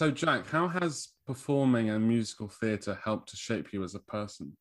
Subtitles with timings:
[0.00, 4.56] So, Jack, how has performing and musical theatre helped to shape you as a person?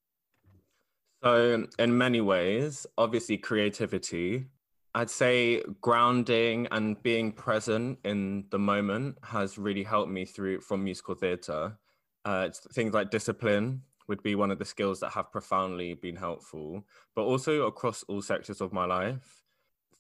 [1.24, 4.48] So, in many ways, obviously, creativity.
[4.94, 10.84] I'd say grounding and being present in the moment has really helped me through from
[10.84, 11.78] musical theatre.
[12.26, 16.84] Uh, things like discipline would be one of the skills that have profoundly been helpful,
[17.16, 19.39] but also across all sectors of my life.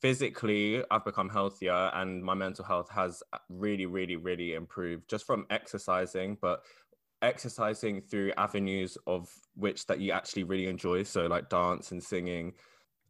[0.01, 5.25] Physically, I've become healthier and my mental health has uh, really, really, really improved just
[5.25, 6.63] from exercising, but
[7.21, 12.53] exercising through avenues of which that you actually really enjoy so like dance and singing.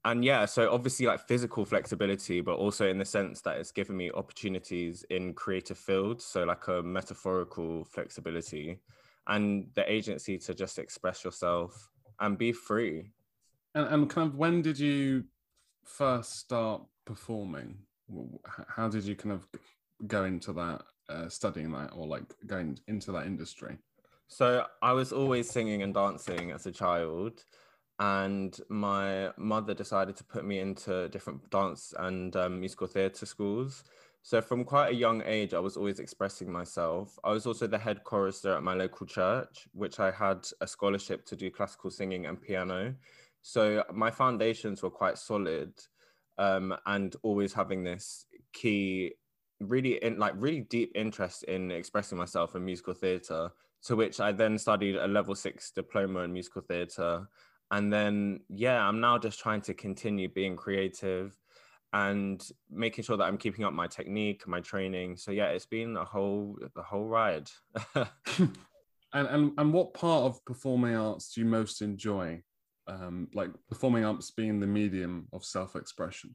[0.05, 3.97] And yeah so obviously like physical flexibility but also in the sense that it's given
[3.97, 8.80] me opportunities in creative fields so like a metaphorical flexibility
[9.28, 13.11] and the agency to just express yourself and be free.
[13.75, 15.25] And, and kind of when did you
[15.97, 17.77] first start performing
[18.67, 19.47] how did you kind of
[20.07, 23.77] go into that uh, studying that or like going into that industry
[24.29, 27.43] so I was always singing and dancing as a child,
[27.97, 33.83] and my mother decided to put me into different dance and um, musical theatre schools.
[34.21, 37.17] So from quite a young age, I was always expressing myself.
[37.23, 41.25] I was also the head chorister at my local church, which I had a scholarship
[41.25, 42.93] to do classical singing and piano.
[43.50, 45.73] So my foundations were quite solid,
[46.38, 49.14] um, and always having this key,
[49.59, 53.50] really in like really deep interest in expressing myself in musical theatre
[53.85, 57.28] to which I then studied a level six diploma in musical theatre.
[57.72, 61.35] And then, yeah, I'm now just trying to continue being creative
[61.91, 65.18] and making sure that I'm keeping up my technique, my training.
[65.18, 67.50] So yeah, it's been a whole the whole ride.
[67.96, 68.52] and,
[69.13, 72.44] and and what part of performing arts do you most enjoy?
[72.89, 76.33] Um, like performing arts being the medium of self-expression.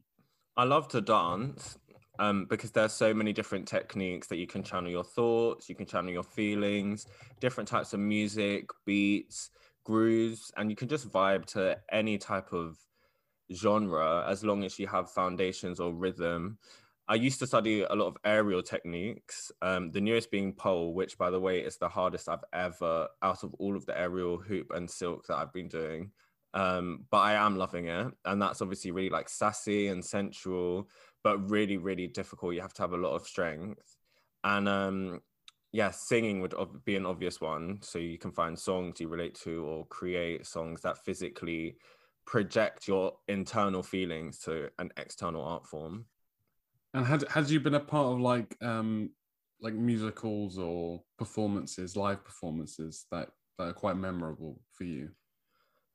[0.55, 1.77] I love to dance
[2.17, 5.85] um, because there's so many different techniques that you can channel your thoughts, you can
[5.85, 7.07] channel your feelings,
[7.41, 9.49] different types of music, beats,
[9.83, 12.77] grooves, and you can just vibe to any type of
[13.53, 16.57] genre as long as you have foundations or rhythm.
[17.09, 21.17] I used to study a lot of aerial techniques, um, the newest being pole, which,
[21.17, 24.71] by the way, is the hardest I've ever, out of all of the aerial hoop
[24.73, 26.11] and silk that I've been doing.
[26.55, 28.07] Um, but I am loving it.
[28.23, 30.89] And that's obviously really like sassy and sensual
[31.25, 32.53] but really, really difficult.
[32.53, 33.97] You have to have a lot of strength.
[34.43, 35.21] And um,
[35.71, 36.53] yeah, singing would
[36.85, 37.79] be an obvious one.
[37.81, 41.77] So you can find songs you relate to or create songs that physically
[42.27, 46.05] project your internal feelings to an external art form.
[46.93, 49.09] And had had you been a part of like um
[49.59, 55.09] like musicals or performances, live performances that, that are quite memorable for you?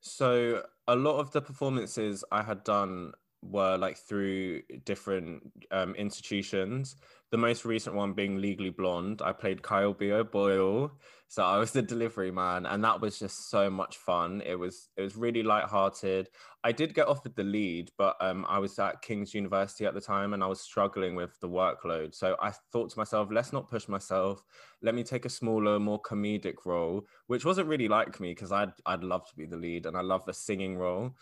[0.01, 6.95] So a lot of the performances I had done were like through different um, institutions.
[7.31, 9.21] The most recent one being Legally Blonde.
[9.23, 10.11] I played Kyle B.
[10.11, 10.91] O'Boyle,
[11.27, 14.41] so I was the delivery man, and that was just so much fun.
[14.45, 16.27] It was it was really light-hearted.
[16.63, 20.01] I did get offered the lead, but um, I was at King's University at the
[20.01, 22.13] time, and I was struggling with the workload.
[22.13, 24.43] So I thought to myself, let's not push myself.
[24.81, 28.73] Let me take a smaller, more comedic role, which wasn't really like me because I'd
[28.85, 31.15] I'd love to be the lead, and I love the singing role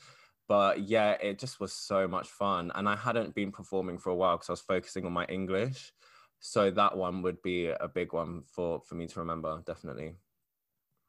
[0.50, 2.72] but yeah, it just was so much fun.
[2.74, 5.94] And I hadn't been performing for a while because I was focusing on my English.
[6.40, 10.16] So that one would be a big one for for me to remember, definitely.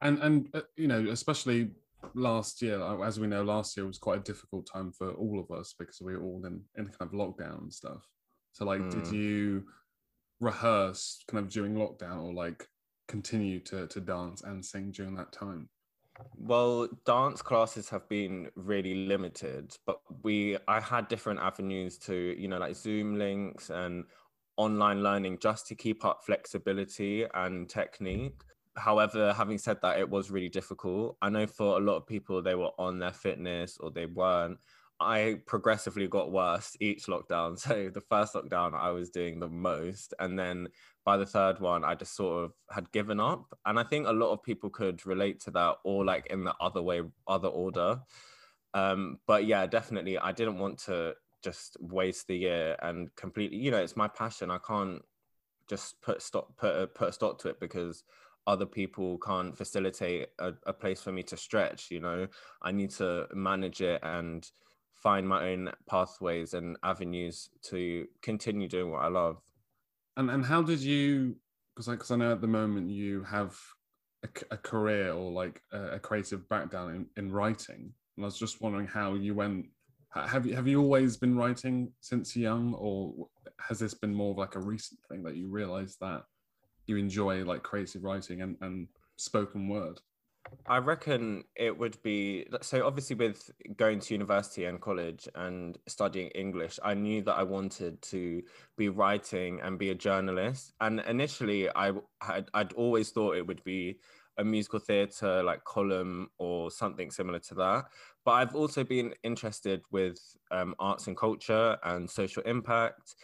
[0.02, 1.70] And and uh, you know, especially
[2.14, 5.40] last year, uh, as we know, last year was quite a difficult time for all
[5.40, 8.06] of us because we were all in in kind of lockdown and stuff.
[8.52, 8.90] So like, mm.
[8.90, 9.64] did you
[10.40, 12.66] rehearse kind of during lockdown or like
[13.08, 15.70] continue to to dance and sing during that time?
[16.36, 22.48] Well, dance classes have been really limited, but we I had different avenues to, you
[22.48, 24.04] know, like Zoom links and
[24.56, 28.40] online learning just to keep up flexibility and technique.
[28.76, 31.16] However, having said that, it was really difficult.
[31.22, 34.58] I know for a lot of people, they were on their fitness or they weren't.
[35.00, 37.58] I progressively got worse each lockdown.
[37.58, 40.14] So the first lockdown, I was doing the most.
[40.18, 40.68] And then
[41.04, 43.44] by the third one, I just sort of had given up.
[43.66, 46.54] And I think a lot of people could relate to that or like in the
[46.60, 48.00] other way, other order.
[48.74, 53.70] Um, but yeah, definitely, I didn't want to just waste the year and completely, you
[53.70, 54.50] know, it's my passion.
[54.50, 55.02] I can't
[55.68, 58.04] just put stop, put a, put a stop to it because
[58.46, 62.26] other people can't facilitate a, a place for me to stretch, you know,
[62.62, 64.48] I need to manage it and,
[65.00, 69.38] find my own pathways and avenues to continue doing what I love.
[70.20, 71.34] And and how did you?
[71.74, 73.58] Because I, cause I know at the moment you have
[74.22, 78.38] a, a career or like a, a creative background in, in writing, and I was
[78.38, 79.66] just wondering how you went.
[80.14, 83.28] Have you have you always been writing since young, or
[83.60, 86.24] has this been more of like a recent thing that you realised that
[86.86, 90.00] you enjoy like creative writing and, and spoken word?
[90.66, 96.28] I reckon it would be so obviously with going to university and college and studying
[96.28, 98.42] English, I knew that I wanted to
[98.76, 100.72] be writing and be a journalist.
[100.80, 103.98] And initially I had I'd always thought it would be
[104.38, 107.84] a musical theatre like column or something similar to that.
[108.24, 110.18] But I've also been interested with
[110.50, 113.14] um, arts and culture and social impact.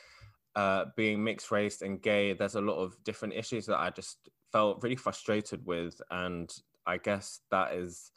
[0.55, 4.31] Uh, being mixed race and gay, there's a lot of different issues that I just
[4.52, 6.00] felt really frustrated with.
[6.11, 6.50] And
[6.86, 8.12] I guess that is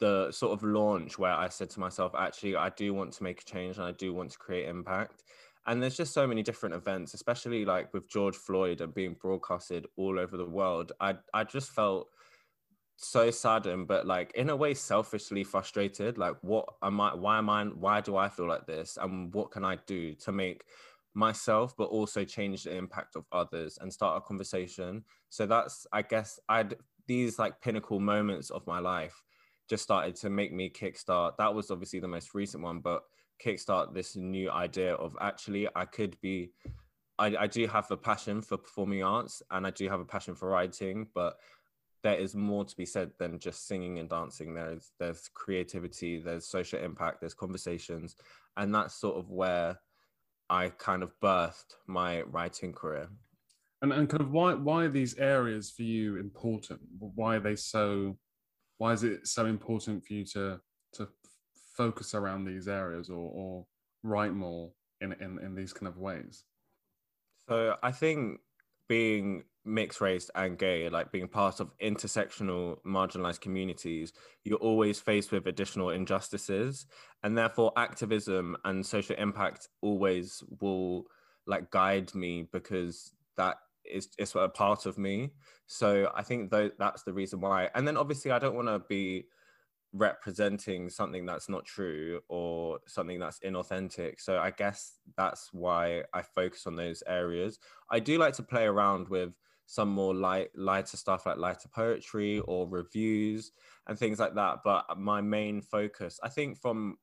[0.00, 3.40] the sort of launch where I said to myself, actually, I do want to make
[3.40, 5.22] a change and I do want to create impact.
[5.66, 9.86] And there's just so many different events, especially like with George Floyd and being broadcasted
[9.96, 10.90] all over the world.
[11.00, 12.08] I I just felt
[12.96, 16.18] so saddened, but like in a way selfishly frustrated.
[16.18, 17.14] Like, what am I?
[17.14, 17.64] Why am I?
[17.64, 18.98] Why do I feel like this?
[19.00, 20.64] And what can I do to make
[21.14, 25.04] myself, but also change the impact of others and start a conversation?
[25.28, 26.74] So that's, I guess, I'd
[27.06, 29.22] these like pinnacle moments of my life
[29.68, 31.36] just started to make me kickstart.
[31.38, 33.02] That was obviously the most recent one, but
[33.44, 36.50] kickstart this new idea of actually I could be.
[37.18, 40.34] I, I do have a passion for performing arts and I do have a passion
[40.34, 41.36] for writing, but
[42.02, 44.54] there is more to be said than just singing and dancing.
[44.54, 48.16] There's there's creativity, there's social impact, there's conversations,
[48.56, 49.78] and that's sort of where
[50.50, 53.08] I kind of birthed my writing career.
[53.82, 56.80] And and kind of why why are these areas for you important?
[56.98, 58.16] Why are they so?
[58.78, 60.60] Why is it so important for you to
[60.94, 61.08] to
[61.76, 63.66] focus around these areas or or
[64.04, 64.70] write more
[65.00, 66.44] in in in these kind of ways?
[67.48, 68.38] So I think
[68.88, 74.12] being mixed race and gay, like being part of intersectional marginalized communities,
[74.44, 76.86] you're always faced with additional injustices.
[77.22, 81.06] And therefore, activism and social impact always will
[81.46, 85.32] like guide me because that is is a part of me.
[85.66, 87.70] So I think that that's the reason why.
[87.74, 89.26] And then obviously I don't want to be
[89.92, 94.20] representing something that's not true or something that's inauthentic.
[94.20, 97.58] So I guess that's why I focus on those areas.
[97.90, 99.34] I do like to play around with
[99.66, 103.52] some more light lighter stuff like lighter poetry or reviews
[103.86, 106.96] and things like that but my main focus i think from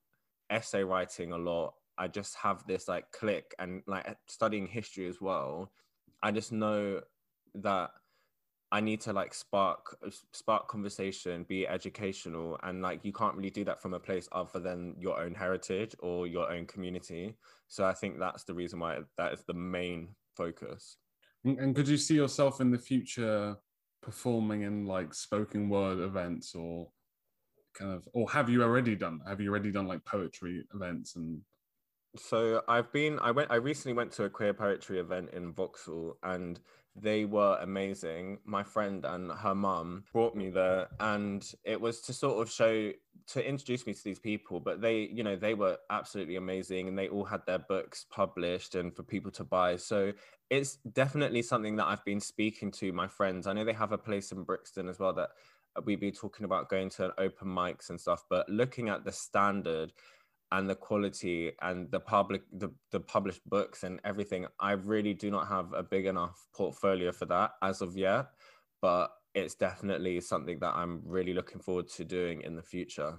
[0.52, 5.20] essay writing a lot i just have this like click and like studying history as
[5.20, 5.72] well
[6.24, 7.02] i just know
[7.56, 7.92] that
[8.72, 9.98] i need to like spark
[10.32, 14.60] spark conversation be educational and like you can't really do that from a place other
[14.60, 17.36] than your own heritage or your own community
[17.68, 20.98] so i think that's the reason why that is the main focus
[21.46, 23.56] and, could you see yourself in the future
[24.02, 26.90] performing in like spoken word events or
[27.74, 29.20] kind of, or have you already done?
[29.28, 31.42] Have you already done like poetry events and?
[32.16, 33.20] So I've been.
[33.20, 33.52] I went.
[33.52, 36.60] I recently went to a queer poetry event in Vauxhall, and
[36.96, 38.40] they were amazing.
[38.46, 42.92] My friend and her mum brought me there, and it was to sort of show
[43.28, 44.60] to introduce me to these people.
[44.60, 48.74] But they, you know, they were absolutely amazing, and they all had their books published
[48.74, 49.76] and for people to buy.
[49.76, 50.12] So
[50.50, 53.46] it's definitely something that I've been speaking to my friends.
[53.46, 55.30] I know they have a place in Brixton as well that
[55.76, 58.26] uh, we'd be talking about going to open mics and stuff.
[58.32, 59.94] But looking at the standard
[60.52, 65.30] and the quality and the public the, the published books and everything i really do
[65.30, 68.28] not have a big enough portfolio for that as of yet
[68.82, 73.18] but it's definitely something that i'm really looking forward to doing in the future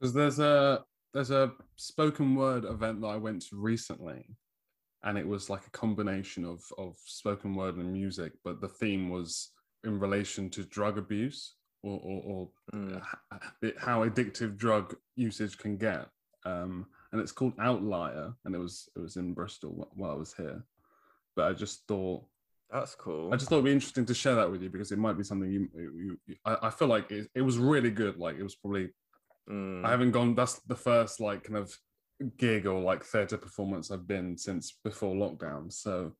[0.00, 4.24] because there's a there's a spoken word event that i went to recently
[5.04, 9.10] and it was like a combination of of spoken word and music but the theme
[9.10, 9.50] was
[9.84, 13.02] in relation to drug abuse or, or, or mm.
[13.78, 16.06] how addictive drug usage can get
[16.44, 20.34] um, and it's called Outlier, and it was it was in Bristol while I was
[20.34, 20.64] here.
[21.36, 22.24] But I just thought
[22.72, 23.32] that's cool.
[23.32, 25.24] I just thought it'd be interesting to share that with you because it might be
[25.24, 25.68] something you.
[25.74, 28.16] you, you I, I, feel like it, it was really good.
[28.16, 28.90] Like it was probably.
[29.50, 29.84] Mm.
[29.84, 30.34] I haven't gone.
[30.34, 31.76] That's the first like kind of
[32.38, 35.70] gig or like theatre performance I've been since before lockdown.
[35.70, 36.12] So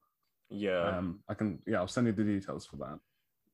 [0.51, 1.59] yeah, um, I can.
[1.67, 2.99] Yeah, I'll send you the details for that.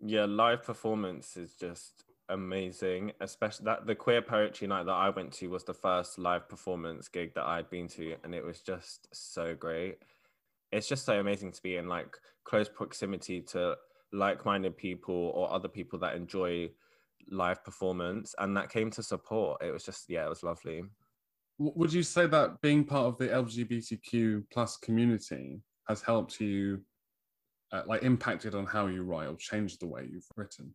[0.00, 5.32] Yeah, live performance is just amazing especially that the queer poetry night that i went
[5.32, 9.08] to was the first live performance gig that i'd been to and it was just
[9.12, 9.98] so great.
[10.72, 13.76] It's just so amazing to be in like close proximity to
[14.12, 16.70] like-minded people or other people that enjoy
[17.30, 19.62] live performance and that came to support.
[19.62, 20.84] It was just yeah it was lovely.
[21.58, 26.80] Would you say that being part of the lgbtq plus community has helped you
[27.72, 30.74] uh, like impacted on how you write or changed the way you've written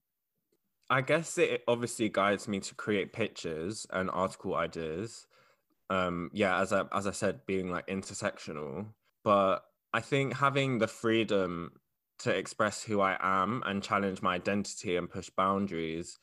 [0.93, 5.25] I guess it obviously guides me to create pictures and article ideas.
[5.89, 8.85] Um, yeah, as I as I said, being like intersectional,
[9.23, 11.71] but I think having the freedom
[12.19, 16.19] to express who I am and challenge my identity and push boundaries,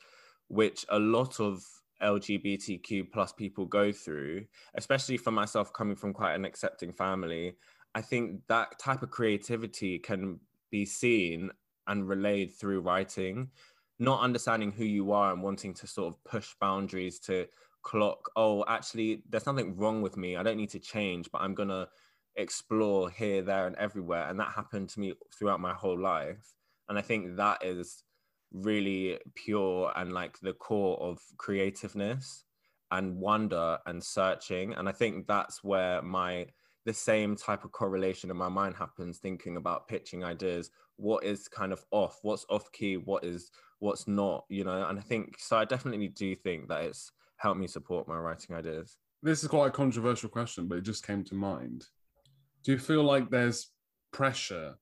[0.46, 1.64] which a lot of
[2.00, 7.56] LGBTQ plus people go through, especially for myself coming from quite an accepting family.
[7.96, 10.38] I think that type of creativity can
[10.70, 11.50] be seen
[11.88, 13.48] and relayed through writing,
[14.00, 17.46] not understanding who you are and wanting to sort of push boundaries to
[17.82, 20.36] clock, oh, actually, there's nothing wrong with me.
[20.36, 21.86] I don't need to change, but I'm going to
[22.36, 24.26] explore here, there, and everywhere.
[24.28, 26.54] And that happened to me throughout my whole life.
[26.88, 28.02] And I think that is
[28.52, 32.44] really pure and like the core of creativeness
[32.90, 34.72] and wonder and searching.
[34.72, 36.46] And I think that's where my
[36.86, 41.46] the same type of correlation in my mind happens thinking about pitching ideas what is
[41.46, 43.50] kind of off what's off key what is
[43.80, 47.10] what's not you know and i think so i definitely do think that it's
[47.40, 48.98] helped me support my writing ideas.
[49.22, 51.86] This is quite a controversial question but it just came to mind.
[52.64, 53.68] Do you feel like there's
[54.12, 54.74] pressure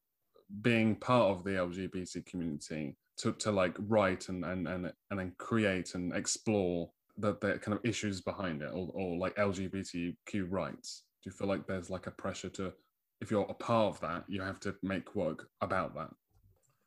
[0.63, 5.33] being part of the lgbt community to, to like write and, and and and then
[5.39, 11.05] create and explore the, the kind of issues behind it or, or like lgbtq rights?
[11.23, 12.73] Do you feel like there's like a pressure to
[13.21, 16.11] if you're a part of that you have to make work about that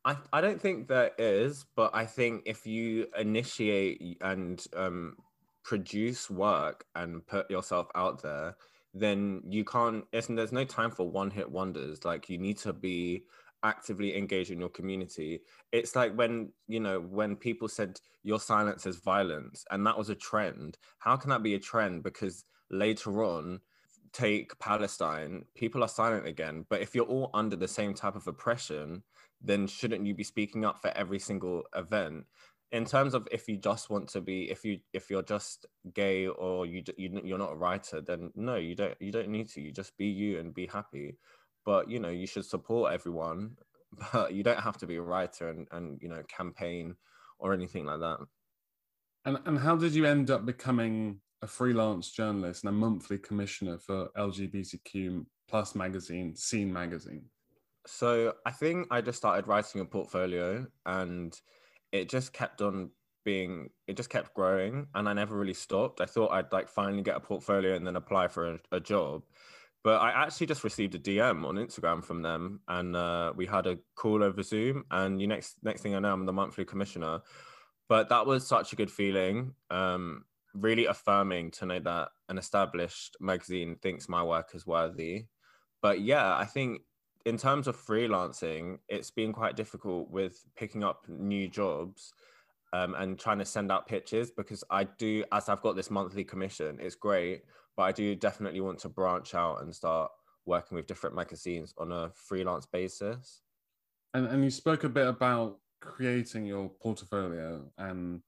[0.03, 5.17] I, I don't think there is, but I think if you initiate and um,
[5.63, 8.55] produce work and put yourself out there,
[8.93, 10.03] then you can't.
[10.11, 12.03] there's no time for one hit wonders.
[12.03, 13.23] Like you need to be
[13.63, 15.41] actively engaged in your community.
[15.71, 20.09] It's like when you know when people said your silence is violence, and that was
[20.09, 20.77] a trend.
[20.99, 22.03] How can that be a trend?
[22.03, 23.61] Because later on,
[24.13, 26.65] take Palestine, people are silent again.
[26.69, 29.03] But if you're all under the same type of oppression,
[29.43, 32.25] then shouldn't you be speaking up for every single event?
[32.71, 36.27] In terms of if you just want to be, if you if you're just gay
[36.27, 39.61] or you, you you're not a writer, then no, you don't you don't need to.
[39.61, 41.17] You just be you and be happy.
[41.65, 43.57] But you know you should support everyone,
[44.13, 46.95] but you don't have to be a writer and and you know campaign
[47.39, 48.19] or anything like that.
[49.25, 53.79] And and how did you end up becoming a freelance journalist and a monthly commissioner
[53.79, 57.25] for LGBTQ plus magazine, Scene magazine?
[57.87, 61.39] So I think I just started writing a portfolio and
[61.91, 62.91] it just kept on
[63.23, 66.01] being it just kept growing and I never really stopped.
[66.01, 69.23] I thought I'd like finally get a portfolio and then apply for a, a job.
[69.83, 73.65] But I actually just received a DM on Instagram from them and uh, we had
[73.65, 77.21] a call over Zoom and you next next thing I know I'm the monthly commissioner.
[77.89, 79.53] But that was such a good feeling.
[79.69, 85.25] Um, really affirming to know that an established magazine thinks my work is worthy.
[85.81, 86.81] But yeah, I think
[87.25, 92.13] in terms of freelancing, it's been quite difficult with picking up new jobs
[92.73, 96.23] um, and trying to send out pitches because I do, as I've got this monthly
[96.23, 97.43] commission, it's great,
[97.75, 100.11] but I do definitely want to branch out and start
[100.45, 103.41] working with different magazines on a freelance basis.
[104.13, 108.21] And, and you spoke a bit about creating your portfolio and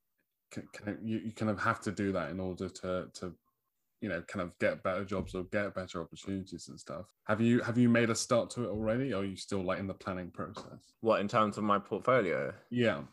[0.52, 3.34] kind of, you, you kind of have to do that in order to to
[4.04, 7.06] you know kind of get better jobs or get better opportunities and stuff.
[7.24, 9.80] Have you have you made a start to it already or are you still like
[9.80, 10.94] in the planning process?
[11.00, 12.54] What in terms of my portfolio?
[12.70, 13.04] Yeah.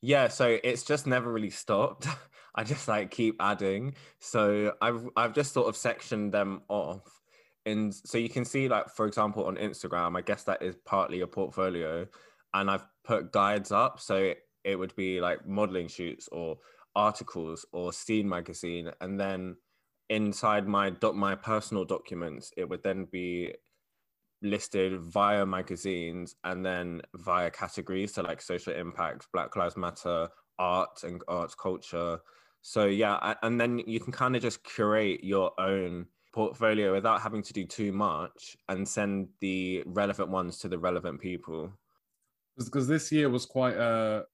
[0.00, 2.08] Yeah so it's just never really stopped.
[2.54, 3.96] I just like keep adding.
[4.18, 7.02] So i've i've just sort of sectioned them off.
[7.66, 11.22] And so you can see like for example on instagram i guess that is partly
[11.22, 12.06] a portfolio
[12.52, 14.00] and i've put guides up.
[14.00, 16.56] So it it would be like modeling shoots or
[16.96, 19.56] articles or scene magazine and then
[20.10, 23.52] inside my doc my personal documents it would then be
[24.42, 31.02] listed via magazines and then via categories so like social impact black lives matter art
[31.02, 32.20] and arts culture.
[32.62, 37.42] So yeah and then you can kind of just curate your own portfolio without having
[37.42, 41.70] to do too much and send the relevant ones to the relevant people.
[42.56, 44.24] Because this year was quite a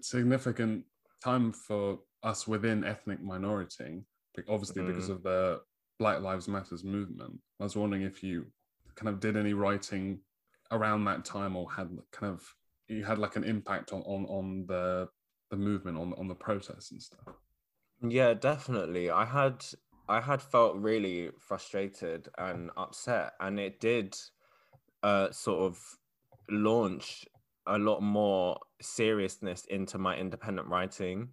[0.00, 0.84] significant
[1.22, 4.02] time for us within ethnic minority,
[4.48, 4.88] obviously mm.
[4.88, 5.60] because of the
[5.98, 7.38] Black Lives Matters movement.
[7.60, 8.46] I was wondering if you
[8.94, 10.20] kind of did any writing
[10.70, 12.42] around that time or had kind of
[12.88, 15.08] you had like an impact on on, on the
[15.50, 17.34] the movement on on the protests and stuff.
[18.02, 19.10] Yeah, definitely.
[19.10, 19.64] I had
[20.08, 24.16] I had felt really frustrated and upset, and it did
[25.02, 25.78] uh, sort of
[26.50, 27.24] launch
[27.66, 31.28] a lot more seriousness into my independent writing.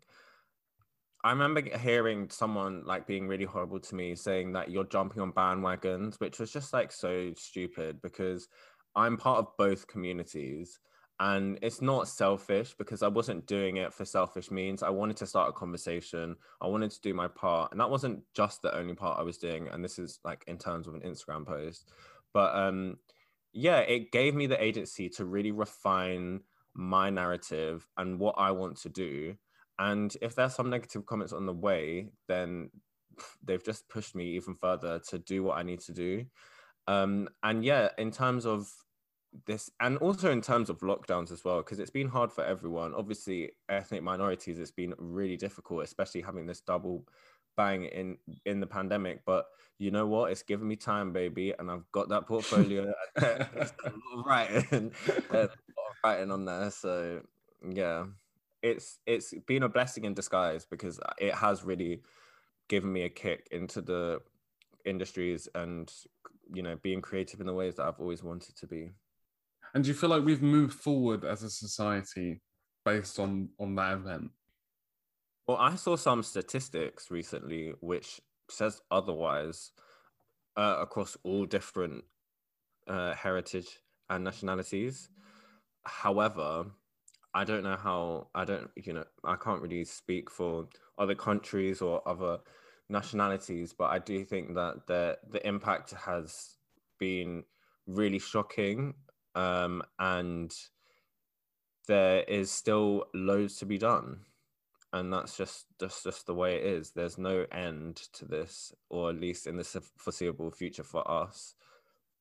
[1.23, 5.33] I remember hearing someone like being really horrible to me saying that you're jumping on
[5.33, 8.47] bandwagons, which was just like so stupid because
[8.95, 10.79] I'm part of both communities
[11.19, 14.81] and it's not selfish because I wasn't doing it for selfish means.
[14.81, 16.37] I wanted to start a conversation.
[16.61, 17.71] I wanted to do my part.
[17.71, 19.67] And that wasn't just the only part I was doing.
[19.67, 21.91] And this is like in terms of an Instagram post.
[22.33, 22.97] But um
[23.51, 26.41] yeah, it gave me the agency to really refine
[26.73, 29.35] my narrative and what I want to do.
[29.79, 32.69] And if there's some negative comments on the way, then
[33.43, 36.25] they've just pushed me even further to do what I need to do.
[36.87, 38.69] Um, and yeah, in terms of
[39.45, 42.93] this, and also in terms of lockdowns as well, because it's been hard for everyone.
[42.93, 47.05] Obviously, ethnic minorities, it's been really difficult, especially having this double
[47.55, 49.23] bang in in the pandemic.
[49.25, 49.45] But
[49.77, 50.31] you know what?
[50.31, 52.91] It's given me time, baby, and I've got that portfolio.
[54.25, 54.91] writing,
[56.03, 56.71] writing on there.
[56.71, 57.21] So
[57.69, 58.05] yeah,
[58.61, 62.01] it's it's been a blessing in disguise because it has really
[62.67, 64.21] given me a kick into the
[64.85, 65.91] industries and
[66.51, 68.91] you know being creative in the ways that I've always wanted to be.
[69.73, 72.41] And do you feel like we've moved forward as a society
[72.85, 74.31] based on on that event?
[75.47, 79.71] Well, I saw some statistics recently which says otherwise
[80.57, 82.03] uh, across all different
[82.87, 85.09] uh, heritage and nationalities.
[85.83, 86.65] However,
[87.33, 90.67] I don't know how I don't you know I can't really speak for
[90.97, 92.39] other countries or other
[92.89, 96.55] nationalities, but I do think that the the impact has
[96.99, 97.43] been
[97.87, 98.95] really shocking,
[99.35, 100.53] um, and
[101.87, 104.21] there is still loads to be done,
[104.93, 106.91] and that's just just just the way it is.
[106.91, 111.53] There's no end to this, or at least in the foreseeable future for us.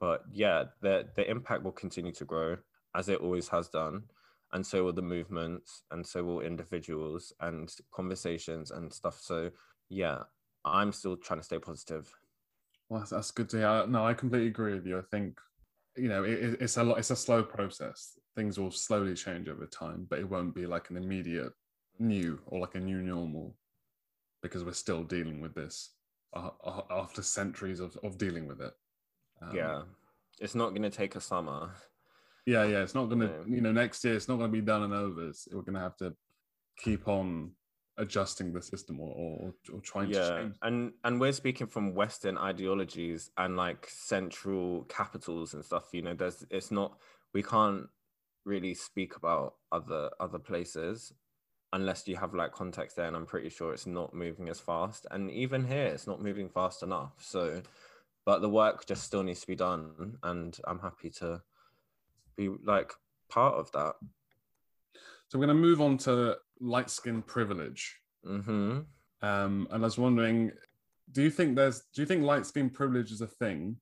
[0.01, 2.59] But yeah, the the impact will continue to grow
[2.95, 4.05] as it always has done
[4.53, 9.51] and so will the movements and so will individuals and conversations and stuff so
[9.89, 10.23] yeah
[10.65, 12.13] I'm still trying to stay positive.
[12.89, 13.87] Well, that's, that's good to hear.
[13.87, 14.99] No, I completely agree with you.
[14.99, 15.39] I think
[15.97, 16.99] you know it, it's a lot.
[16.99, 18.19] It's a slow process.
[18.37, 21.53] Things will slowly change over time, but it won't be like an immediate
[21.99, 23.57] new or like a new normal
[24.43, 25.95] because we're still dealing with this
[26.33, 28.73] uh, uh after centuries of, of dealing with it.
[29.43, 29.83] Um, yeah,
[30.41, 31.71] it's not going to take a summer.
[32.49, 33.31] Yeah, yeah, it's not going to.
[33.47, 35.29] You know, next year it's not going to be done and over.
[35.29, 36.15] It's, we're going to have to
[36.79, 37.51] keep on
[37.99, 40.21] adjusting the system or, or, or trying yeah.
[40.21, 40.57] to change.
[40.63, 45.91] And and we're speaking from Western ideologies and like central capitals and stuff.
[45.93, 46.97] You know, there's it's not
[47.35, 47.87] we can't
[48.47, 51.13] really speak about other other places
[51.75, 55.07] unless you have like context there and i'm pretty sure it's not moving as fast
[55.11, 57.61] and even here it's not moving fast enough so
[58.25, 61.43] but the work just still needs to be done and i'm happy to
[62.39, 62.93] be like
[63.29, 63.95] part of that
[65.29, 67.97] so we're going to move on to light skin privilege.
[68.27, 68.81] Mm-hmm.
[69.21, 70.53] Um, and I was wondering,
[71.13, 73.77] do you think there's do you think light skin privilege is a thing?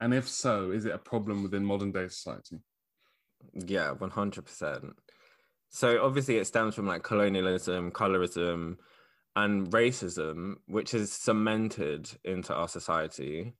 [0.00, 2.56] And if so, is it a problem within modern day society?
[3.52, 4.94] Yeah, one hundred percent.
[5.68, 8.76] So obviously it stems from like colonialism, colorism,
[9.34, 13.54] and racism, which is cemented into our society.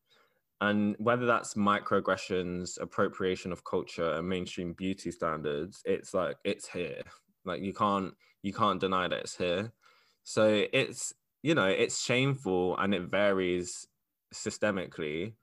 [0.61, 7.03] And whether that's microaggressions, appropriation of culture, and mainstream beauty standards, it's like it's here.
[7.45, 9.73] Like you can't you can't deny that it's here.
[10.25, 13.87] So it's you know it's shameful and it varies
[14.35, 15.35] systemically.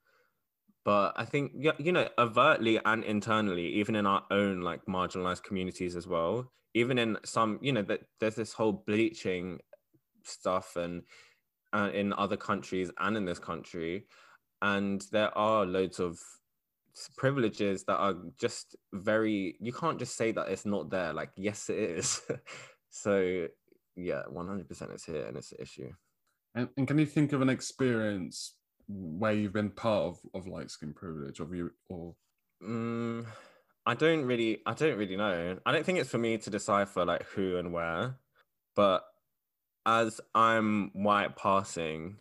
[0.83, 5.95] But I think you know overtly and internally, even in our own like marginalized communities
[5.95, 9.59] as well, even in some you know that there's this whole bleaching
[10.23, 11.03] stuff and
[11.73, 14.05] uh, in other countries and in this country,
[14.63, 16.17] and there are loads of
[17.17, 21.69] privileges that are just very you can't just say that it's not there like yes
[21.69, 22.21] it is.
[22.95, 23.47] So
[23.95, 25.91] yeah 100% it's here and it's an issue.
[26.53, 28.53] And, and can you think of an experience
[28.87, 32.13] where you've been part of, of light skin privilege of you or?
[32.63, 33.25] Mm,
[33.87, 35.57] i don't really i don't really know.
[35.65, 38.19] I don't think it's for me to decipher like who and where
[38.75, 39.03] but
[39.87, 42.17] as i'm white passing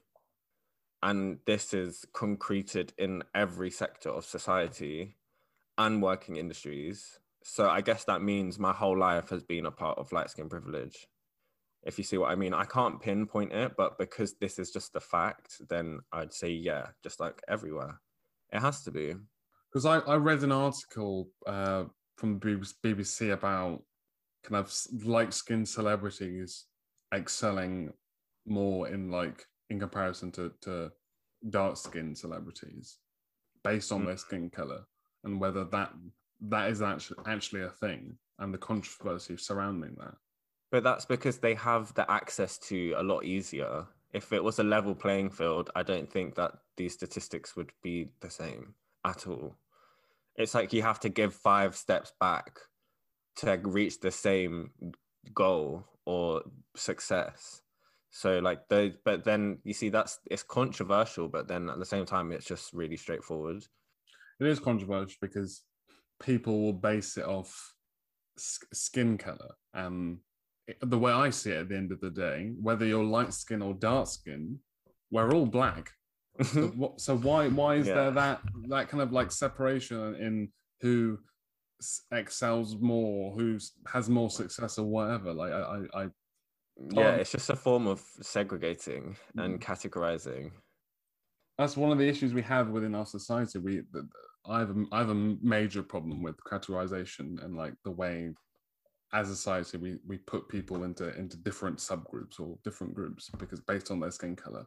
[1.03, 5.17] and this is concreted in every sector of society
[5.79, 7.19] and working industries.
[7.43, 10.49] So I guess that means my whole life has been a part of light skin
[10.49, 11.09] privilege.
[11.83, 14.95] If you see what I mean, I can't pinpoint it, but because this is just
[14.95, 18.01] a fact, then I'd say yeah, just like everywhere,
[18.53, 19.15] it has to be.
[19.73, 21.85] Because I, I read an article uh,
[22.17, 23.83] from BBC about
[24.45, 24.73] kind of
[25.05, 26.67] light skinned celebrities
[27.13, 27.93] excelling
[28.47, 30.91] more in like in comparison to, to
[31.51, 32.99] dark skinned celebrities
[33.65, 34.07] based on mm.
[34.07, 34.83] their skin color
[35.25, 35.93] and whether that
[36.49, 40.15] that is actually actually a thing and the controversy surrounding that.
[40.71, 43.87] But that's because they have the access to a lot easier.
[44.13, 48.09] If it was a level playing field, I don't think that these statistics would be
[48.21, 49.57] the same at all.
[50.37, 52.59] It's like you have to give five steps back
[53.37, 54.71] to reach the same
[55.35, 56.43] goal or
[56.75, 57.62] success.
[58.15, 62.05] So like those, but then you see that's it's controversial, but then at the same
[62.05, 63.65] time it's just really straightforward.
[64.39, 65.63] It is controversial because
[66.23, 67.73] people will base it off
[68.37, 69.55] skin color.
[69.73, 70.19] And
[70.83, 73.63] the way I see it at the end of the day, whether you're light skin
[73.63, 74.59] or dark skin,
[75.11, 75.91] we're all black.
[76.43, 77.95] so, what, so, why why is yeah.
[77.95, 80.49] there that that kind of like separation in
[80.81, 81.19] who
[82.11, 85.33] excels more, who has more success or whatever?
[85.33, 86.07] Like I, I,
[86.91, 89.63] Yeah, it's just a form of segregating and mm.
[89.63, 90.51] categorizing.
[91.59, 93.59] That's one of the issues we have within our society.
[93.59, 93.83] We
[94.49, 98.33] I have a, I have a major problem with categorization and like the way
[99.13, 103.61] as a society we, we put people into into different subgroups or different groups because
[103.61, 104.67] based on their skin color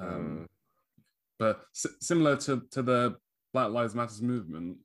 [0.00, 0.46] um, mm.
[1.38, 3.16] but s- similar to to the
[3.52, 4.76] black lives matters movement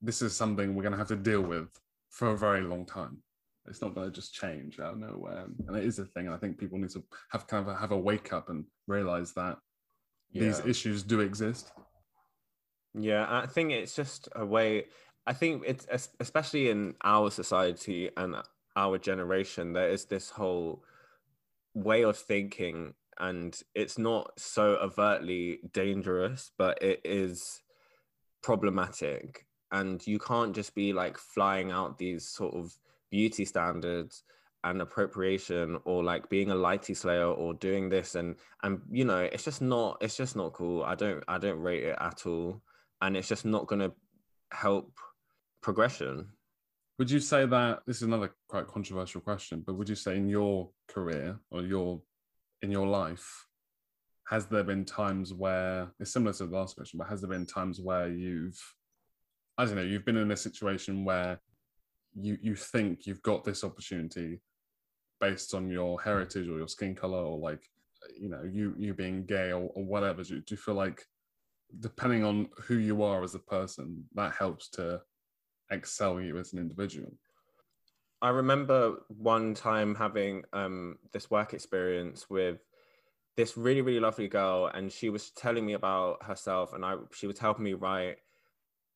[0.00, 1.68] this is something we're going to have to deal with
[2.10, 3.18] for a very long time
[3.66, 6.34] it's not going to just change out of nowhere and it is a thing and
[6.34, 9.32] i think people need to have kind of a, have a wake up and realize
[9.32, 9.56] that
[10.32, 10.42] yeah.
[10.42, 11.72] these issues do exist
[12.94, 14.86] yeah, I think it's just a way.
[15.26, 15.86] I think it's
[16.20, 18.36] especially in our society and
[18.76, 20.84] our generation, there is this whole
[21.74, 27.62] way of thinking, and it's not so overtly dangerous, but it is
[28.42, 29.44] problematic.
[29.72, 32.72] And you can't just be like flying out these sort of
[33.14, 34.24] beauty standards
[34.64, 39.28] and appropriation or like being a lighty slayer or doing this and and you know
[39.32, 42.62] it's just not it's just not cool i don't i don't rate it at all
[43.02, 43.92] and it's just not going to
[44.50, 44.90] help
[45.62, 46.28] progression.
[46.98, 50.28] Would you say that this is another quite controversial question, but would you say in
[50.28, 52.00] your career or your
[52.62, 53.46] in your life,
[54.28, 57.46] has there been times where it's similar to the last question, but has there been
[57.46, 58.58] times where you've
[59.58, 61.40] I don't know, you've been in a situation where
[62.14, 64.40] you you think you've got this opportunity
[65.20, 67.62] based on your heritage or your skin color or like
[68.18, 71.06] you know you you being gay or, or whatever do, do you feel like
[71.80, 75.00] depending on who you are as a person, that helps to
[75.70, 77.12] excel you as an individual.
[78.22, 82.58] I remember one time having um, this work experience with
[83.36, 87.26] this really really lovely girl, and she was telling me about herself, and I she
[87.26, 88.16] was helping me write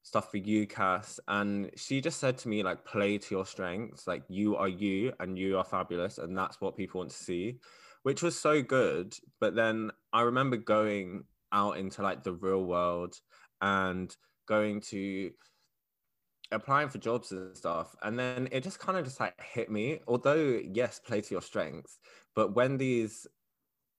[0.09, 1.21] stuff for UCAS.
[1.29, 4.07] and she just said to me like, "Play to your strengths.
[4.07, 7.61] Like you are you, and you are fabulous, and that's what people want to see,"
[8.03, 9.15] which was so good.
[9.41, 13.21] But then I remember going out into like the real world
[13.61, 14.15] and
[14.47, 15.33] going to
[16.51, 20.01] applying for jobs and stuff and then it just kind of just like hit me
[20.09, 21.99] although yes play to your strengths
[22.35, 23.27] but when these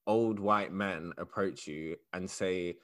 [0.08, 2.76] old white men approach you and say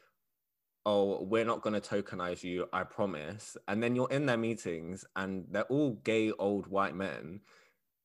[0.86, 3.56] oh we're not going to tokenize you i promise.
[3.68, 7.40] And then you're in their meetings and they're all gay old white men.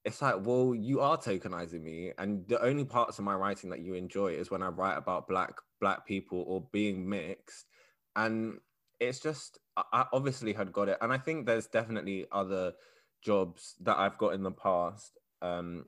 [0.03, 3.81] It's like well you are tokenizing me and the only parts of my writing that
[3.81, 7.67] you enjoy is when i write about black black people or being mixed.
[8.15, 8.57] And
[8.99, 10.97] it's just i obviously had got it.
[11.01, 12.73] And i think there's definitely other
[13.21, 15.85] jobs that i've got in the past um,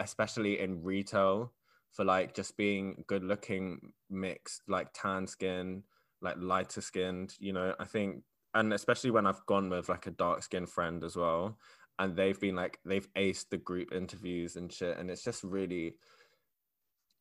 [0.00, 1.52] especially in retail
[1.92, 5.82] for like just being good looking mixed like tan skin
[6.22, 8.22] like lighter skinned you know i think
[8.54, 11.58] and especially when i've gone with like a dark skinned friend as well
[11.98, 15.94] and they've been like they've aced the group interviews and shit and it's just really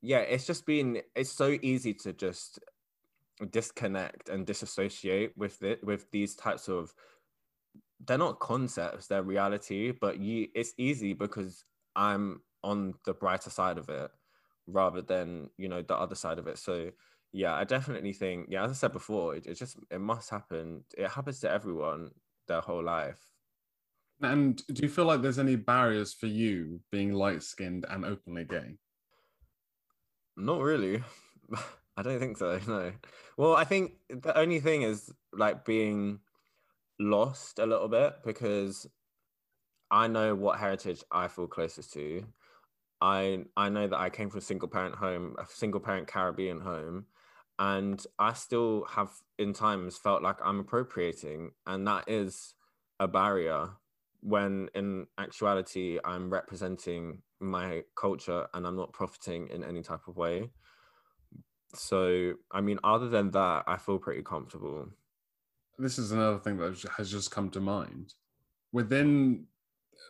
[0.05, 2.59] yeah, it's just been it's so easy to just
[3.49, 6.93] disconnect and disassociate with it with these types of
[8.05, 13.77] they're not concepts, they're reality, but you it's easy because I'm on the brighter side
[13.79, 14.11] of it
[14.67, 16.59] rather than, you know, the other side of it.
[16.59, 16.91] So
[17.35, 20.85] yeah, I definitely think, yeah, as I said before, it, it just it must happen.
[20.97, 22.11] It happens to everyone
[22.47, 23.19] their whole life.
[24.21, 28.45] And do you feel like there's any barriers for you being light skinned and openly
[28.45, 28.77] gay?
[30.37, 31.03] Not really.
[31.97, 32.57] I don't think so.
[32.69, 32.93] No.
[33.35, 36.19] Well, I think the only thing is like being
[37.01, 38.87] lost a little bit because
[39.91, 42.23] I know what heritage I feel closest to.
[43.01, 46.61] I I know that I came from a single parent home, a single parent Caribbean
[46.61, 47.07] home,
[47.59, 52.53] and I still have in times felt like I'm appropriating, and that is
[52.99, 53.69] a barrier
[54.21, 60.17] when in actuality I'm representing my culture and I'm not profiting in any type of
[60.17, 60.49] way.
[61.75, 64.87] So, I mean, other than that, I feel pretty comfortable.
[65.77, 68.13] This is another thing that has just come to mind.
[68.71, 69.45] Within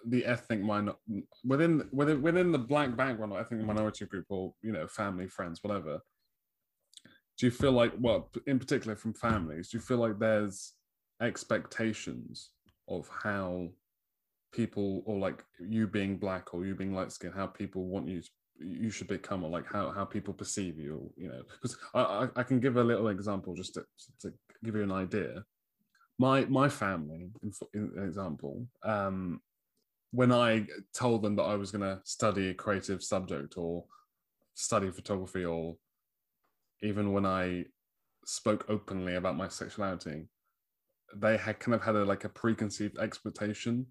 [0.07, 0.93] the ethnic minor,
[1.43, 5.59] within within within the black background, or ethnic minority group, or you know, family, friends,
[5.63, 5.99] whatever.
[7.37, 10.73] Do you feel like, well, in particular from families, do you feel like there's
[11.21, 12.51] expectations
[12.87, 13.69] of how
[14.53, 18.21] people or like you being black or you being light skinned how people want you
[18.21, 21.41] to, you should become or like how, how people perceive you you know?
[21.51, 23.85] Because I, I, I can give a little example just to,
[24.21, 25.43] to give you an idea.
[26.17, 29.41] My my family, in, in example, um,
[30.11, 33.83] when I told them that I was going to study a creative subject or
[34.53, 35.75] study photography, or
[36.85, 37.65] even when I
[38.25, 40.27] spoke openly about my sexuality,
[41.15, 43.87] they had kind of had a like a preconceived expectation,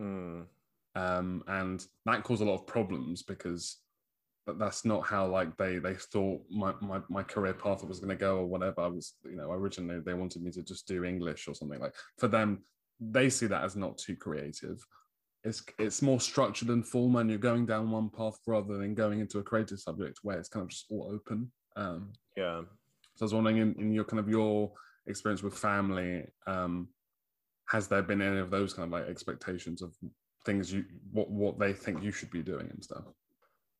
[0.00, 0.46] Mm.
[0.94, 3.76] um, and that caused a lot of problems because
[4.46, 8.08] that, that's not how like they they thought my my, my career path was going
[8.08, 8.80] to go or whatever.
[8.80, 11.94] I was you know originally they wanted me to just do English or something like
[12.18, 12.64] for them
[12.98, 14.78] they see that as not too creative.
[15.44, 19.20] It's it's more structured and formal, and you're going down one path rather than going
[19.20, 21.50] into a creative subject where it's kind of just all open.
[21.80, 22.62] Um, Yeah.
[23.14, 24.72] so I was wondering, in, in your kind of your
[25.06, 26.88] experience with family, um,
[27.68, 29.94] has there been any of those kind of like expectations of
[30.46, 33.04] things you what what they think you should be doing and stuff?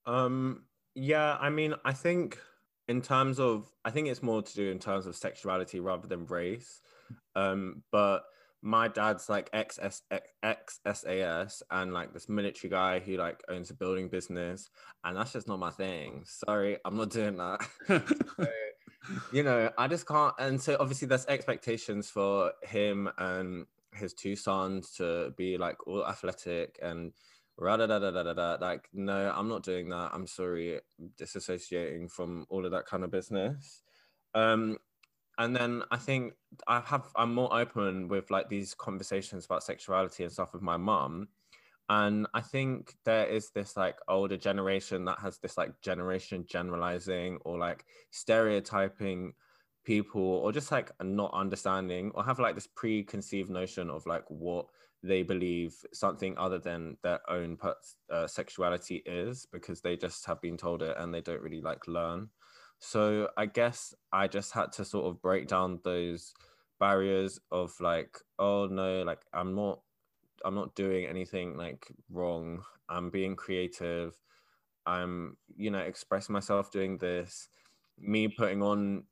[0.06, 2.38] Um, yeah, I mean, I think
[2.88, 6.26] in terms of, I think it's more to do in terms of sexuality rather than
[6.26, 6.80] race.
[7.36, 8.24] Um, but
[8.62, 9.78] my dad's like ex
[10.42, 14.68] ex SAS and like this military guy who like owns a building business,
[15.04, 16.22] and that's just not my thing.
[16.26, 17.66] Sorry, I'm not doing that.
[18.36, 18.46] So,
[19.32, 20.34] you know, I just can't.
[20.38, 26.06] And so obviously, there's expectations for him and his two sons to be like all
[26.06, 27.12] athletic and
[27.58, 28.56] da da da da da.
[28.60, 30.10] Like, no, I'm not doing that.
[30.12, 30.80] I'm sorry,
[31.18, 33.82] disassociating from all of that kind of business.
[34.34, 34.78] Um,
[35.40, 36.34] and then I think
[36.68, 40.76] I have I'm more open with like these conversations about sexuality and stuff with my
[40.76, 41.28] mum.
[41.88, 47.38] And I think there is this like older generation that has this like generation generalizing
[47.46, 49.32] or like stereotyping
[49.82, 54.66] people or just like not understanding or have like this preconceived notion of like what
[55.02, 57.56] they believe something other than their own
[58.12, 61.88] uh, sexuality is because they just have been told it and they don't really like
[61.88, 62.28] learn.
[62.80, 66.34] So I guess I just had to sort of break down those
[66.80, 69.80] barriers of like, oh no, like I'm not
[70.44, 72.62] I'm not doing anything like wrong.
[72.88, 74.18] I'm being creative.
[74.86, 77.48] I'm, you know, expressing myself doing this.
[77.98, 79.04] Me putting on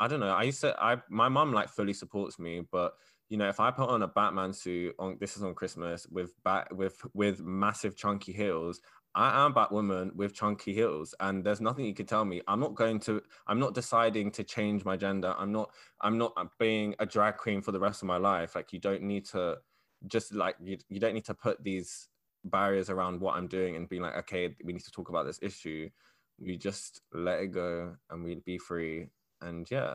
[0.00, 0.28] I don't know.
[0.30, 2.94] I used to I my mom like fully supports me, but
[3.28, 6.32] you know, if I put on a Batman suit on this is on Christmas with
[6.44, 8.80] bat with with massive chunky heels,
[9.18, 12.40] I am Batwoman with chunky heels, and there's nothing you can tell me.
[12.46, 13.20] I'm not going to.
[13.48, 15.34] I'm not deciding to change my gender.
[15.36, 15.72] I'm not.
[16.00, 18.54] I'm not uh, being a drag queen for the rest of my life.
[18.54, 19.58] Like you don't need to,
[20.06, 20.78] just like you.
[20.88, 22.06] You don't need to put these
[22.44, 25.40] barriers around what I'm doing and being like, okay, we need to talk about this
[25.42, 25.90] issue.
[26.38, 29.08] We just let it go and we'd be free.
[29.40, 29.94] And yeah,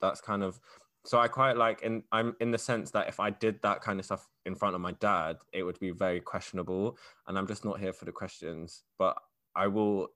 [0.00, 0.58] that's kind of
[1.06, 4.00] so I quite like, and I'm in the sense that if I did that kind
[4.00, 6.98] of stuff in front of my dad, it would be very questionable.
[7.28, 9.16] And I'm just not here for the questions, but
[9.54, 10.08] I will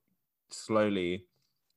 [0.51, 1.27] slowly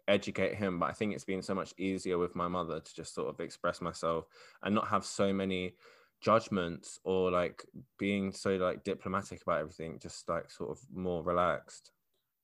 [0.08, 0.80] educate him.
[0.80, 3.40] But I think it's been so much easier with my mother to just sort of
[3.40, 4.26] express myself
[4.64, 5.76] and not have so many
[6.20, 7.64] judgments or like
[8.00, 11.92] being so like diplomatic about everything, just like sort of more relaxed.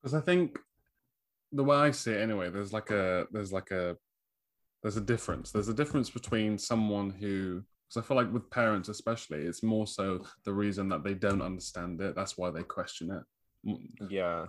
[0.02, 0.60] Because I think
[1.52, 3.98] the way I see it anyway, there's like a there's like a
[4.82, 5.52] there's a difference.
[5.52, 9.88] There's a difference between someone who, because I feel like with parents especially, it's more
[9.88, 12.16] so the reason that they don't understand it.
[12.16, 13.78] That's why they question it.
[14.10, 14.46] Yeah.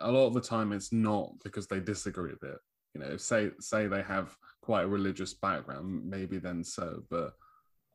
[0.00, 2.58] A lot of the time, it's not because they disagree with it.
[2.94, 7.02] You know, say say they have quite a religious background, maybe then so.
[7.10, 7.34] But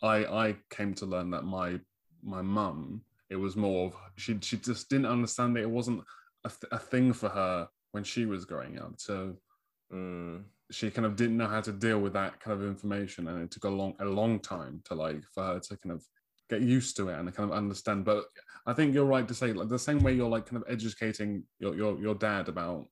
[0.01, 1.79] I I came to learn that my
[2.23, 5.61] my mum, it was more of she she just didn't understand it.
[5.61, 6.03] It wasn't
[6.45, 8.93] a, th- a thing for her when she was growing up.
[8.97, 9.35] So.
[9.93, 13.41] Mm she kind of didn't know how to deal with that kind of information and
[13.41, 16.03] it took a long a long time to like for her to kind of
[16.49, 18.05] get used to it and kind of understand.
[18.05, 18.25] But
[18.65, 21.43] i think you're right to say like the same way you're like kind of educating
[21.59, 22.85] your your, your dad about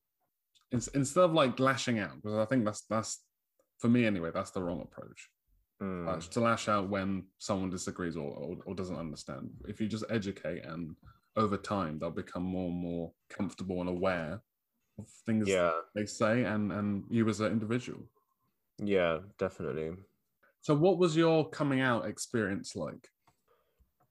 [0.72, 3.22] instead of like lashing out because i think that's that's
[3.78, 5.28] for me anyway that's the wrong approach.
[5.80, 6.28] Mm.
[6.30, 9.48] to lash out when someone disagrees or, or, or doesn't understand.
[9.68, 10.96] If you just educate and
[11.36, 14.42] over time they'll become more and more comfortable and aware
[15.26, 15.72] things yeah.
[15.94, 18.00] they say and and you as an individual.
[18.82, 19.90] Yeah, definitely.
[20.60, 23.08] So what was your coming out experience like?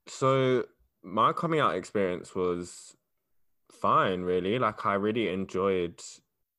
[0.07, 0.65] So
[1.03, 2.95] my coming out experience was
[3.71, 4.59] fine, really.
[4.59, 6.01] Like I really enjoyed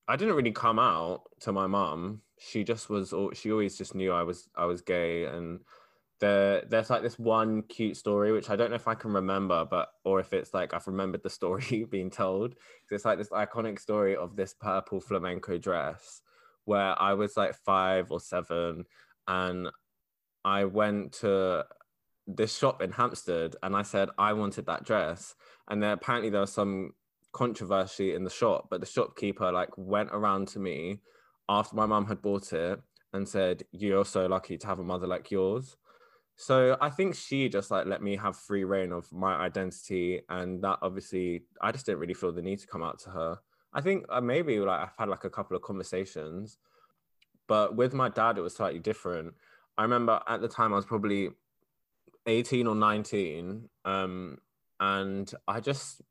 [0.06, 2.22] I didn't really come out to my mom.
[2.38, 5.60] She just was she always just knew I was I was gay and
[6.20, 9.64] there there's like this one cute story which I don't know if I can remember,
[9.64, 12.54] but or if it's like I've remembered the story being told.
[12.90, 16.22] It's like this iconic story of this purple flamenco dress
[16.64, 18.84] where I was like five or seven,
[19.26, 19.68] and
[20.44, 21.64] I went to
[22.26, 25.34] this shop in Hampstead and I said I wanted that dress,
[25.68, 26.92] and then apparently there was some
[27.32, 31.00] controversy in the shop, but the shopkeeper like went around to me
[31.48, 32.80] after my mum had bought it
[33.12, 35.76] and said, "You're so lucky to have a mother like yours."
[36.40, 40.62] So I think she just like let me have free rein of my identity, and
[40.62, 43.38] that obviously I just didn't really feel the need to come out to her.
[43.74, 46.58] I think uh, maybe like I've had like a couple of conversations,
[47.48, 49.34] but with my dad it was slightly different.
[49.76, 51.30] I remember at the time I was probably
[52.26, 54.38] 18 or 19, um,
[54.78, 56.02] and I just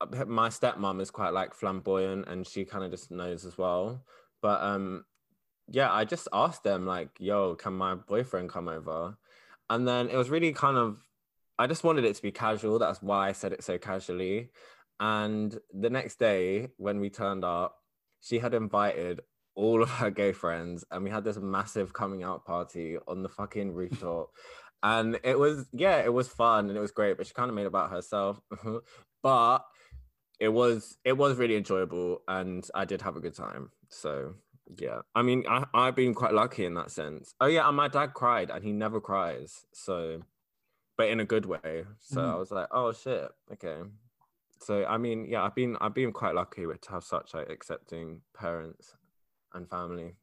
[0.00, 4.06] uh, my stepmom is quite like flamboyant, and she kind of just knows as well.
[4.40, 5.04] But um,
[5.68, 9.18] yeah, I just asked them like, "Yo, can my boyfriend come over?"
[9.70, 10.98] And then it was really kind of,
[11.58, 12.78] I just wanted it to be casual.
[12.78, 14.50] That's why I said it so casually.
[15.00, 17.76] And the next day, when we turned up,
[18.20, 19.20] she had invited
[19.54, 23.28] all of her gay friends, and we had this massive coming out party on the
[23.28, 24.30] fucking rooftop.
[24.82, 27.54] and it was, yeah, it was fun and it was great, but she kind of
[27.54, 28.40] made it about herself.
[29.22, 29.60] but
[30.40, 33.70] it was, it was really enjoyable, and I did have a good time.
[33.88, 34.34] So
[34.78, 37.34] yeah, I mean, I, I've been quite lucky in that sense.
[37.40, 39.64] Oh yeah, and my dad cried, and he never cries.
[39.72, 40.22] So,
[40.96, 41.84] but in a good way.
[42.00, 42.32] So mm.
[42.32, 43.82] I was like, oh shit, okay.
[44.60, 47.50] So I mean, yeah, I've been I've been quite lucky with to have such like
[47.50, 48.94] accepting parents
[49.52, 50.14] and family.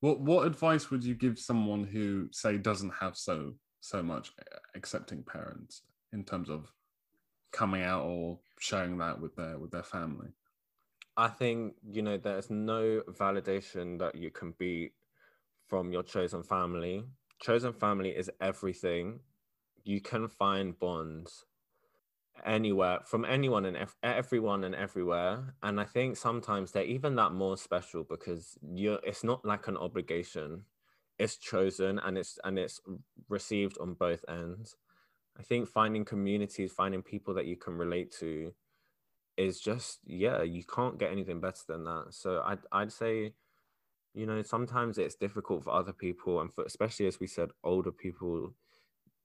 [0.00, 4.32] What what advice would you give someone who say doesn't have so so much
[4.74, 6.72] accepting parents in terms of
[7.52, 10.28] coming out or sharing that with their with their family?
[11.16, 14.92] I think you know there's no validation that you can be
[15.66, 17.04] from your chosen family.
[17.40, 19.20] Chosen family is everything.
[19.84, 21.44] You can find bonds
[22.44, 27.32] anywhere from anyone and ev- everyone and everywhere and i think sometimes they're even that
[27.32, 30.62] more special because you're it's not like an obligation
[31.18, 32.80] it's chosen and it's and it's
[33.28, 34.76] received on both ends
[35.38, 38.52] i think finding communities finding people that you can relate to
[39.36, 42.06] is just yeah you can't get anything better than that.
[42.10, 43.32] So i'd, I'd say
[44.14, 47.92] you know sometimes it's difficult for other people and for especially as we said older
[47.92, 48.54] people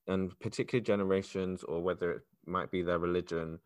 [0.07, 3.59] and particular generations or whether it might be their religion.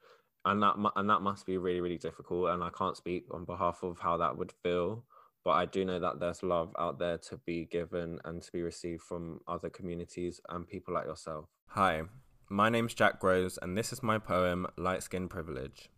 [0.44, 2.50] And that and that must be really really difficult.
[2.50, 5.04] And i can't speak on behalf of how that would feel
[5.44, 8.62] but i do know that there's love out there to be given and to be
[8.62, 11.46] received from other communities and people like yourself.
[11.70, 12.04] Hi
[12.50, 15.90] my name's jack rose and this is my poem light skin privilege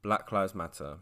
[0.00, 0.98] Black Lives Matter.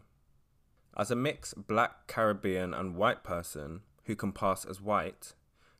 [0.97, 5.33] As a mixed black, Caribbean, and white person who can pass as white,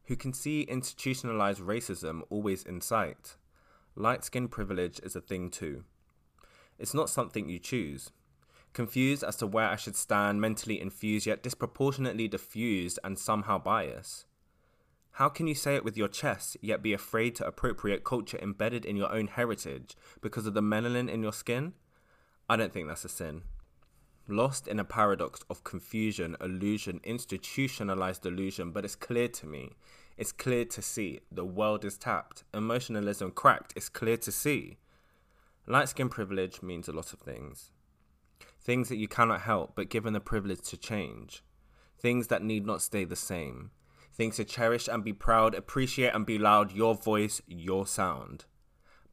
[0.05, 3.35] who can see institutionalized racism always in sight,
[3.95, 5.83] light skin privilege is a thing too.
[6.77, 8.11] It's not something you choose.
[8.73, 14.27] Confused as to where I should stand, mentally infused yet disproportionately diffused and somehow biased.
[15.13, 18.85] How can you say it with your chest, yet be afraid to appropriate culture embedded
[18.85, 21.73] in your own heritage because of the melanin in your skin?
[22.49, 23.41] I don't think that's a sin.
[24.29, 29.73] Lost in a paradox of confusion, illusion, institutionalized delusion, but it's clear to me.
[30.17, 31.19] It's clear to see.
[31.31, 32.43] The world is tapped.
[32.53, 33.73] Emotionalism cracked.
[33.75, 34.77] It's clear to see.
[35.67, 37.71] Light skin privilege means a lot of things.
[38.61, 41.43] Things that you cannot help but given the privilege to change.
[41.99, 43.71] Things that need not stay the same.
[44.13, 48.45] Things to cherish and be proud, appreciate and be loud, your voice, your sound.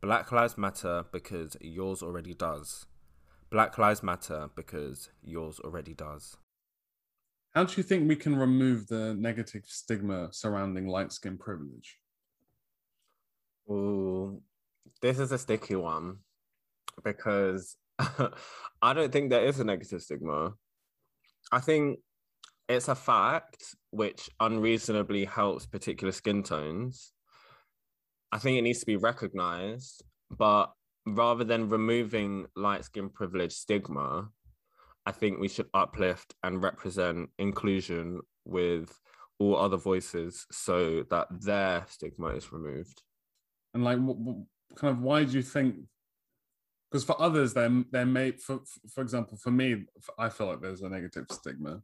[0.00, 2.86] Black Lives Matter because yours already does.
[3.54, 6.36] Black Lives Matter because yours already does.
[7.54, 12.00] How do you think we can remove the negative stigma surrounding light skin privilege?
[13.70, 14.40] Oh,
[15.00, 16.16] this is a sticky one
[17.04, 17.76] because
[18.82, 20.54] I don't think there is a negative stigma.
[21.52, 22.00] I think
[22.68, 27.12] it's a fact which unreasonably helps particular skin tones.
[28.32, 30.72] I think it needs to be recognized, but
[31.06, 34.28] rather than removing light skin privilege stigma,
[35.06, 38.98] I think we should uplift and represent inclusion with
[39.38, 43.02] all other voices so that their stigma is removed.
[43.74, 44.36] And like, what, what
[44.76, 45.76] kind of why do you think?
[46.90, 49.84] Because for others, they're they're for for example, for me,
[50.18, 51.82] I feel like there's a negative stigma,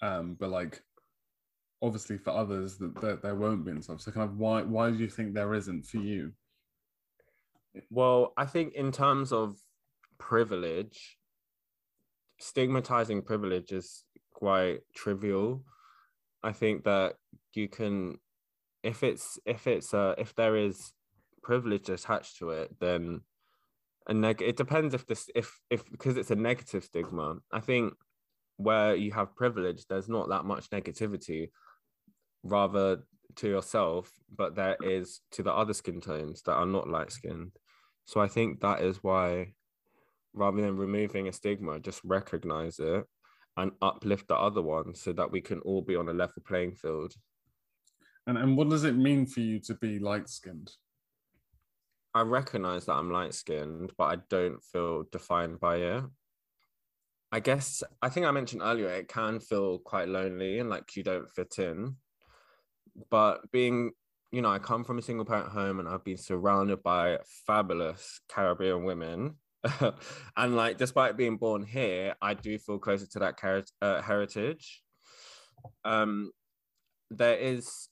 [0.00, 0.82] um, but like
[1.82, 4.00] obviously for others that there, there won't be and stuff.
[4.00, 6.32] So kind of why why do you think there isn't for you?
[7.90, 9.56] Well, I think in terms of
[10.18, 11.18] privilege,
[12.38, 15.64] stigmatizing privilege is quite trivial.
[16.42, 17.16] I think that
[17.54, 18.18] you can,
[18.82, 20.92] if it's if it's uh if there is
[21.42, 23.20] privilege attached to it, then
[24.06, 24.42] a neg.
[24.42, 27.36] It depends if this if if because it's a negative stigma.
[27.52, 27.94] I think
[28.56, 31.50] where you have privilege, there's not that much negativity.
[32.42, 33.02] Rather,
[33.36, 37.52] to yourself, but there is to the other skin tones that are not light skinned.
[38.04, 39.54] So I think that is why,
[40.32, 43.04] rather than removing a stigma, just recognize it
[43.56, 46.74] and uplift the other one so that we can all be on a level playing
[46.74, 47.14] field.
[48.26, 50.70] And and what does it mean for you to be light skinned?
[52.14, 56.04] I recognize that I'm light skinned, but I don't feel defined by it.
[57.32, 61.04] I guess I think I mentioned earlier it can feel quite lonely and like you
[61.04, 61.96] don't fit in.
[63.10, 63.92] But being,
[64.32, 68.20] you know, I come from a single parent home and I've been surrounded by fabulous
[68.28, 69.36] Caribbean women.
[70.36, 74.82] and like, despite being born here, I do feel closer to that car- uh, heritage.
[75.84, 76.32] Um,
[77.10, 77.88] there is,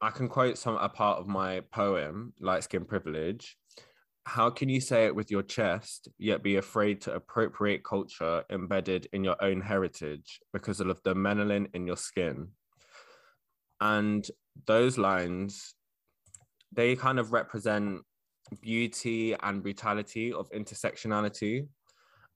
[0.00, 3.56] I can quote some a part of my poem, Light Skin Privilege,
[4.24, 9.08] how can you say it with your chest, yet be afraid to appropriate culture embedded
[9.12, 12.48] in your own heritage because of the melanin in your skin?
[13.80, 14.24] And
[14.66, 15.74] those lines,
[16.72, 18.00] they kind of represent
[18.60, 21.68] beauty and brutality of intersectionality.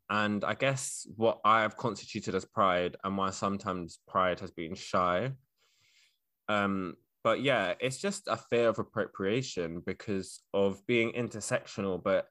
[0.09, 4.75] And I guess what I have constituted as pride and why sometimes pride has been
[4.75, 5.33] shy
[6.49, 6.95] um,
[7.25, 12.27] but yeah, it's just a fear of appropriation because of being intersectional, but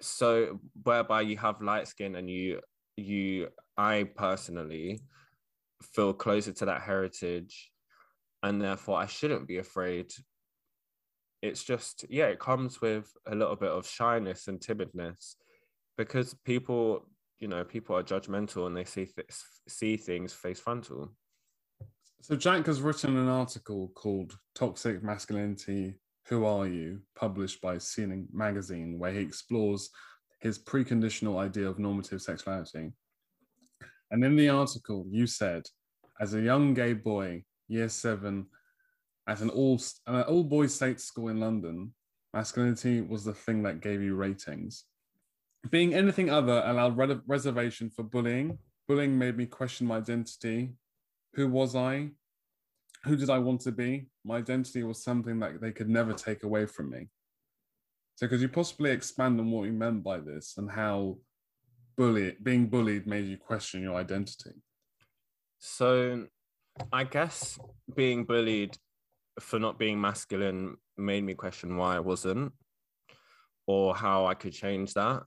[0.00, 2.60] so whereby you have light skin and you
[2.96, 5.00] you I personally
[5.94, 7.71] feel closer to that heritage
[8.42, 10.12] and therefore I shouldn't be afraid.
[11.40, 15.34] It's just yeah, it comes with a little bit of shyness and timidness
[15.96, 17.08] because people,
[17.40, 19.26] you know, people are judgmental and they see th-
[19.68, 21.12] see things face frontal.
[22.22, 25.94] So Jack has written an article called Toxic Masculinity
[26.28, 29.90] Who Are You, published by Scenic Magazine, where he explores
[30.40, 32.92] his preconditional idea of normative sexuality.
[34.12, 35.64] And in the article, you said,
[36.20, 37.42] as a young gay boy,
[37.72, 38.46] year seven,
[39.26, 41.94] at an all, an all boys state school in London,
[42.34, 44.84] masculinity was the thing that gave you ratings.
[45.70, 48.58] Being anything other allowed re- reservation for bullying.
[48.88, 50.72] Bullying made me question my identity,
[51.34, 52.10] who was I?
[53.04, 54.08] Who did I want to be?
[54.24, 57.08] My identity was something that they could never take away from me.
[58.16, 61.18] So, could you possibly expand on what you meant by this and how
[61.96, 64.52] bully, being bullied made you question your identity?
[65.58, 66.26] So,
[66.92, 67.58] I guess
[67.94, 68.76] being bullied
[69.40, 72.52] for not being masculine made me question why I wasn't
[73.66, 75.22] or how I could change that.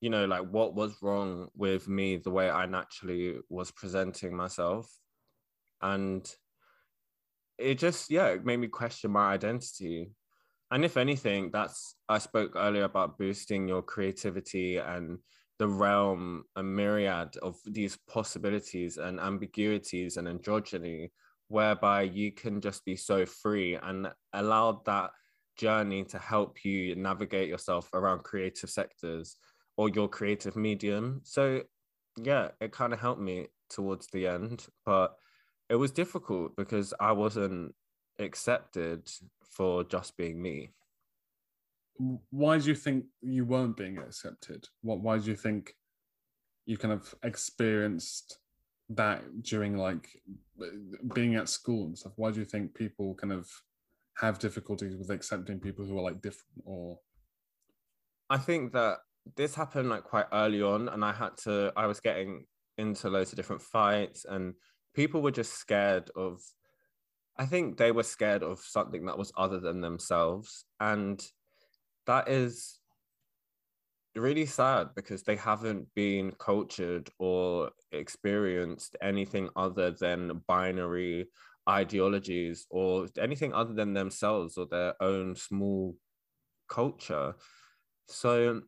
[0.00, 4.90] You know, like what was wrong with me, the way I naturally was presenting myself.
[5.82, 6.30] And
[7.58, 10.12] it just, yeah, it made me question my identity.
[10.70, 15.18] And if anything, that's, I spoke earlier about boosting your creativity and
[15.58, 21.10] the realm, a myriad of these possibilities and ambiguities and androgyny,
[21.48, 25.10] whereby you can just be so free and allow that
[25.56, 29.36] journey to help you navigate yourself around creative sectors
[29.76, 31.20] or your creative medium.
[31.24, 31.62] So,
[32.16, 35.14] yeah, it kind of helped me towards the end, but
[35.68, 37.74] it was difficult because I wasn't
[38.18, 39.10] accepted
[39.44, 40.70] for just being me.
[42.30, 44.68] Why do you think you weren't being accepted?
[44.82, 45.00] What?
[45.00, 45.74] Why do you think
[46.66, 48.38] you kind of experienced
[48.90, 50.08] that during like
[51.14, 52.12] being at school and stuff?
[52.16, 53.48] Why do you think people kind of
[54.18, 56.98] have difficulties with accepting people who are like different or?
[58.30, 58.98] I think that
[59.36, 62.44] this happened like quite early on and i had to i was getting
[62.76, 64.54] into loads of different fights and
[64.94, 66.40] people were just scared of
[67.36, 71.22] i think they were scared of something that was other than themselves and
[72.08, 72.80] that is
[74.16, 81.28] really sad because they haven't been cultured or experienced anything other than binary
[81.68, 85.94] ideologies or anything other than themselves or their own small
[86.68, 87.34] culture.
[88.08, 88.62] So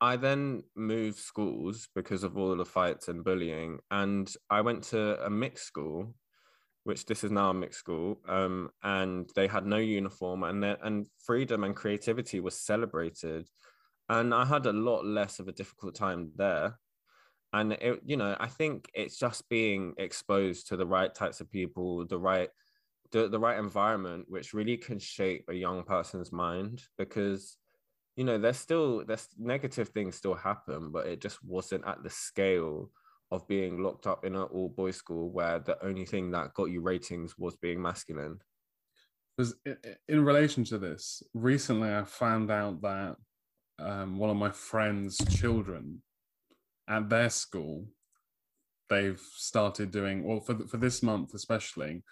[0.00, 5.24] I then moved schools because of all the fights and bullying, and I went to
[5.24, 6.14] a mixed school,
[6.84, 11.06] which this is now a mixed school, um, and they had no uniform, and and
[11.24, 13.48] freedom and creativity was celebrated,
[14.08, 16.78] and I had a lot less of a difficult time there,
[17.52, 21.50] and it, you know, I think it's just being exposed to the right types of
[21.50, 22.50] people, the right
[23.12, 27.56] the, the right environment, which really can shape a young person's mind because
[28.16, 32.10] you know, there's still there's negative things still happen, but it just wasn't at the
[32.10, 32.90] scale
[33.34, 36.70] of being locked up in an all boys school where the only thing that got
[36.70, 38.38] you ratings was being masculine.
[39.36, 39.54] Because
[40.08, 43.16] in relation to this, recently I found out that
[43.80, 46.02] um, one of my friends' children
[46.88, 47.86] at their school,
[48.88, 52.04] they've started doing well for for this month especially.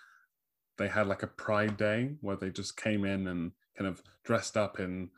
[0.78, 4.56] They had like a Pride Day where they just came in and kind of dressed
[4.56, 5.10] up in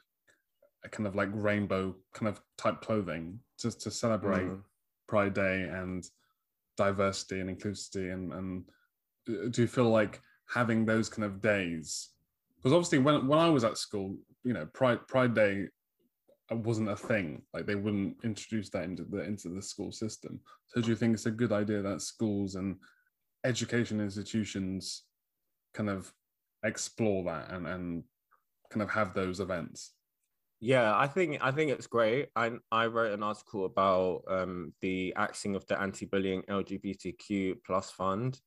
[0.84, 4.60] a kind of like rainbow kind of type clothing just to celebrate mm.
[5.06, 6.04] Pride Day and
[6.76, 8.64] diversity and inclusivity and and
[9.28, 12.10] uh, do you feel like having those kind of days
[12.64, 15.66] because obviously when when I was at school, you know, Pride Pride Day
[16.50, 17.42] wasn't a thing.
[17.52, 20.40] Like they wouldn't introduce that into the into the school system.
[20.68, 22.76] So do you think it's a good idea that schools and
[23.44, 25.02] education institutions
[25.74, 26.10] kind of
[26.64, 28.04] explore that and and
[28.70, 29.92] kind of have those events?
[30.64, 32.28] Yeah, I think I think it's great.
[32.34, 38.40] I I wrote an article about um, the axing of the anti-bullying LGBTQ plus fund,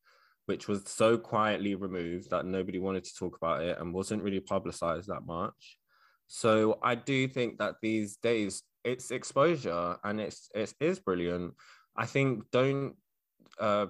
[0.47, 4.39] which was so quietly removed that nobody wanted to talk about it and wasn't really
[4.39, 5.77] publicized that much.
[6.25, 11.53] So I do think that these days it's exposure and it's it is brilliant.
[11.95, 12.95] I think don't
[13.59, 13.87] uh,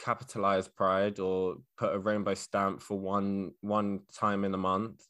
[0.00, 5.06] capitalize pride or put a rainbow stamp for one one time in a month.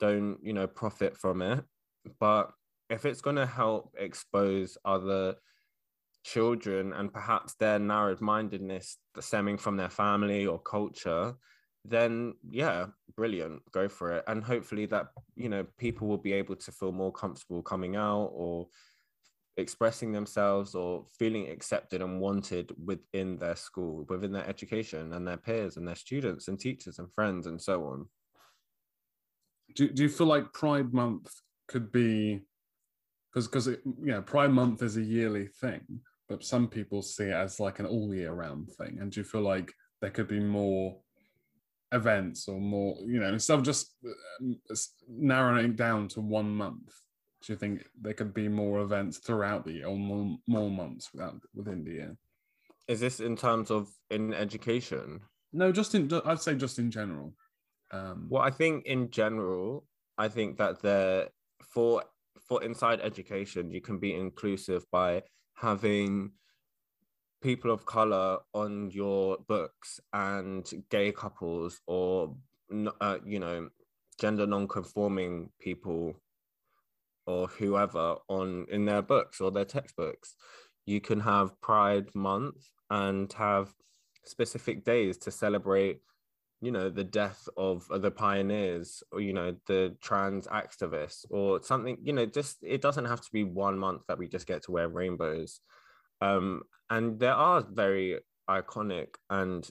[0.00, 1.64] Don't you know profit from it.
[2.20, 2.50] But
[2.90, 5.36] if it's going to help expose other
[6.24, 11.34] children and perhaps their narrowed mindedness stemming from their family or culture
[11.84, 12.86] then yeah
[13.16, 16.92] brilliant go for it and hopefully that you know people will be able to feel
[16.92, 18.66] more comfortable coming out or
[19.56, 25.36] expressing themselves or feeling accepted and wanted within their school within their education and their
[25.36, 28.06] peers and their students and teachers and friends and so on
[29.78, 31.32] do, do you feel like pride month
[31.68, 32.42] could be
[33.32, 33.70] because because
[34.04, 37.86] yeah pride month is a yearly thing but some people see it as like an
[37.86, 38.98] all year round thing.
[39.00, 40.98] And do you feel like there could be more
[41.92, 44.74] events or more, you know, instead of just uh,
[45.08, 46.92] narrowing down to one month?
[47.42, 51.08] Do you think there could be more events throughout the year or more, more months
[51.14, 52.16] without, within the year?
[52.88, 55.20] Is this in terms of in education?
[55.52, 57.32] No, just in, I'd say just in general.
[57.90, 59.86] Um, well, I think in general,
[60.16, 61.30] I think that the
[61.62, 62.02] for
[62.48, 65.22] for inside education, you can be inclusive by
[65.54, 66.32] having
[67.42, 72.34] people of color on your books and gay couples or
[73.00, 73.68] uh, you know
[74.20, 76.14] gender non-conforming people
[77.26, 80.34] or whoever on in their books or their textbooks.
[80.86, 82.56] You can have pride month
[82.90, 83.72] and have
[84.24, 86.00] specific days to celebrate
[86.60, 91.96] you know the death of the pioneers or you know the trans activists or something
[92.02, 94.72] you know just it doesn't have to be one month that we just get to
[94.72, 95.60] wear rainbows.
[96.20, 99.68] Um and there are very iconic and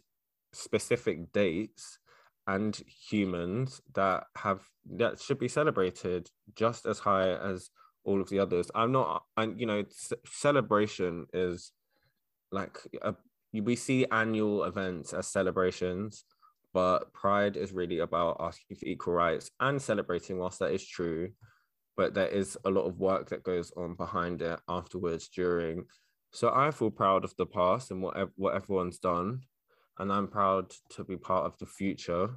[0.54, 2.00] specific dates
[2.46, 7.70] and humans that have that should be celebrated just as high as
[8.06, 8.72] all of the others.
[8.74, 11.74] I'm not and you know c- celebration is
[12.52, 13.14] like a,
[13.52, 16.24] we see annual events as celebrations
[16.74, 21.30] but pride is really about asking for equal rights and celebrating whilst that is true.
[21.96, 25.86] But there is a lot of work that goes on behind it afterwards during.
[26.32, 29.42] So i feel proud of the past and what, what everyone's done.
[29.98, 32.30] And i'm proud to be part of the future.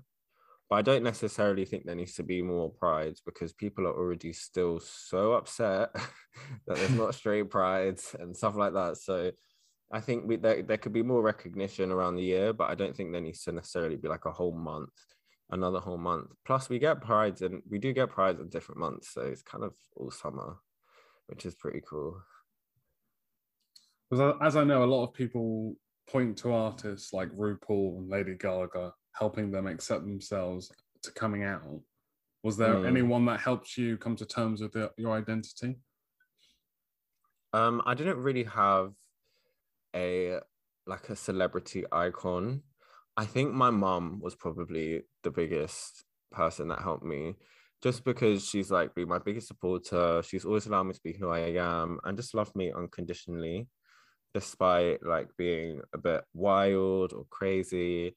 [0.71, 4.33] But i don't necessarily think there needs to be more pride because people are already
[4.33, 5.93] still so upset
[6.67, 8.97] that there's not straight prides and stuff like that.
[8.97, 9.33] So
[9.93, 12.97] I think we, there, there could be more recognition around the year, but I don't
[12.97, 14.93] think there needs to necessarily be like a whole month,
[15.51, 16.29] another whole month.
[16.47, 19.65] Plus, we get prides and we do get prides in different months, so it's kind
[19.65, 20.57] of all summer,
[21.27, 22.23] which is pretty cool.
[24.41, 25.77] As I know, a lot of people
[26.09, 30.73] point to artists like RuPaul and Lady Gaga helping them accept themselves
[31.03, 31.63] to coming out.
[32.43, 32.87] Was there mm.
[32.87, 35.77] anyone that helped you come to terms with the, your identity?
[37.53, 38.93] Um, I didn't really have
[39.95, 40.41] a
[40.87, 42.63] like a celebrity icon,
[43.17, 47.35] I think my mom was probably the biggest person that helped me
[47.83, 50.23] just because she's like been my biggest supporter.
[50.25, 53.69] She's always allowed me to be who I am and just loved me unconditionally,
[54.35, 58.17] despite like being a bit wild or crazy.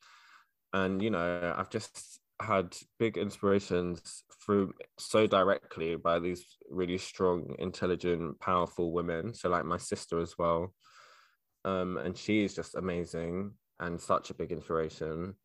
[0.74, 7.55] And you know, I've just had big inspirations through so directly by these really strong,
[7.59, 9.34] intelligent, powerful women.
[9.34, 10.74] So like my sister as well
[11.66, 15.36] um, and she is just amazing and such a big inspiration.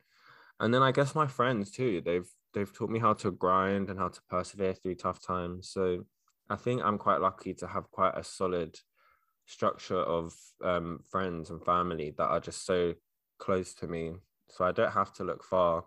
[0.60, 2.02] And then I guess my friends too.
[2.04, 5.70] They've they've taught me how to grind and how to persevere through tough times.
[5.70, 6.04] So
[6.50, 8.78] I think I'm quite lucky to have quite a solid
[9.46, 12.94] structure of um, friends and family that are just so
[13.38, 14.14] close to me.
[14.50, 15.84] So I don't have to look far.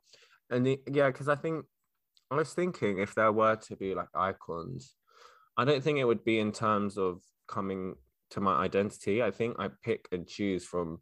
[0.49, 1.65] And the, yeah, because I think
[2.29, 4.95] I was thinking if there were to be like icons,
[5.57, 7.95] I don't think it would be in terms of coming
[8.31, 9.21] to my identity.
[9.21, 10.99] I think I pick and choose from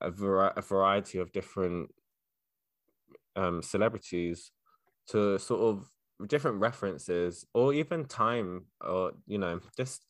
[0.00, 1.90] a, vari- a variety of different
[3.36, 4.50] um, celebrities
[5.08, 5.88] to sort of
[6.28, 10.04] different references or even time or you know just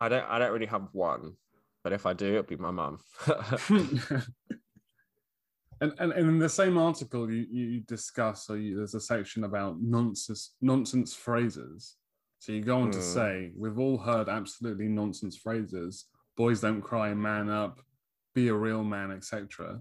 [0.00, 1.34] I don't I don't really have one,
[1.82, 2.98] but if I do, it'll be my mum.
[5.80, 9.44] And, and, and in the same article, you, you discuss, so you, there's a section
[9.44, 11.96] about nonsense nonsense phrases.
[12.38, 13.04] So you go on to hmm.
[13.04, 16.06] say, we've all heard absolutely nonsense phrases.
[16.36, 17.80] Boys don't cry, man up,
[18.34, 19.80] be a real man, etc.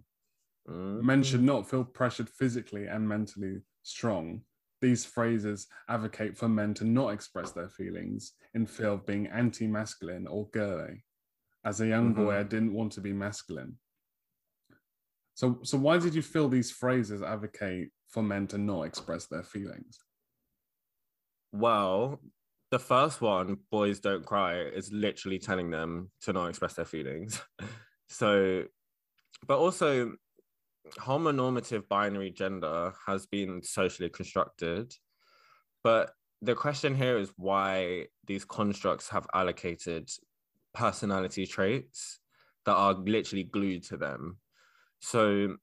[0.65, 4.41] Men should not feel pressured physically and mentally strong.
[4.81, 9.67] These phrases advocate for men to not express their feelings in fear of being anti
[9.67, 11.03] masculine or girly.
[11.65, 12.25] As a young mm-hmm.
[12.25, 13.77] boy, I didn't want to be masculine.
[15.35, 19.43] So, so why did you feel these phrases advocate for men to not express their
[19.43, 19.99] feelings?
[21.51, 22.21] Well,
[22.73, 27.39] the first one, boys don't cry, is literally telling them to not express their feelings.
[28.09, 28.63] so,
[29.45, 30.13] but also,
[30.97, 34.91] homonormative binary gender has been socially constructed.
[35.83, 40.09] But the question here is why these constructs have allocated
[40.73, 42.21] personality traits
[42.65, 44.39] that are literally glued to them.
[44.99, 45.57] So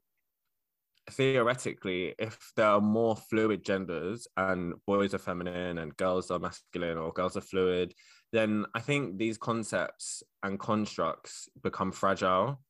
[1.11, 6.98] theoretically, if there are more fluid genders and boys are feminine and girls are masculine
[6.98, 7.94] or girls are fluid,
[8.32, 12.61] then I think these concepts and constructs become fragile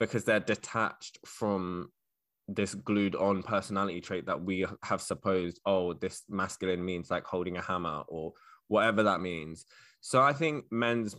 [0.00, 1.88] because they're detached from
[2.48, 7.56] this glued on personality trait that we have supposed, oh, this masculine means like holding
[7.56, 8.32] a hammer or
[8.68, 9.64] whatever that means.
[10.00, 11.16] So I think men's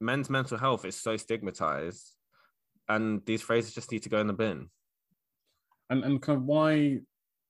[0.00, 2.14] men's mental health is so stigmatized
[2.88, 4.68] and these phrases just need to go in the bin
[5.90, 7.00] and and kind of why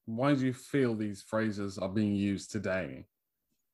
[0.06, 3.06] why do you feel these phrases are being used today?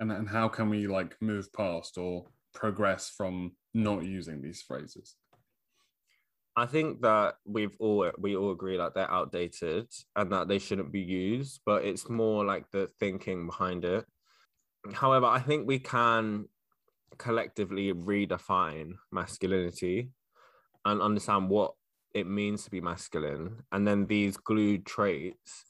[0.00, 5.14] And and how can we like move past or progress from not using these phrases?
[6.54, 10.92] I think that we've all we all agree that they're outdated and that they shouldn't
[10.92, 14.04] be used but it's more like the thinking behind it.
[14.92, 16.46] However i think we can
[17.18, 20.10] collectively redefine masculinity
[20.84, 21.74] and understand what
[22.14, 23.62] it means to be masculine.
[23.72, 25.64] And then these glued traits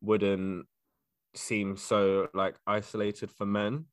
[0.00, 0.66] wouldn't
[1.34, 3.86] seem so like isolated for men.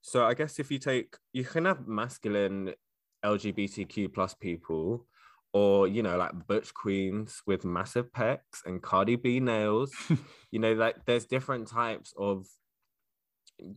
[0.00, 2.74] So i guess if you take you can have masculine
[3.24, 5.06] lgbtq plus people
[5.52, 9.92] or you know like butch queens with massive pecs and cardi b nails.
[10.50, 12.46] You know like there's different types of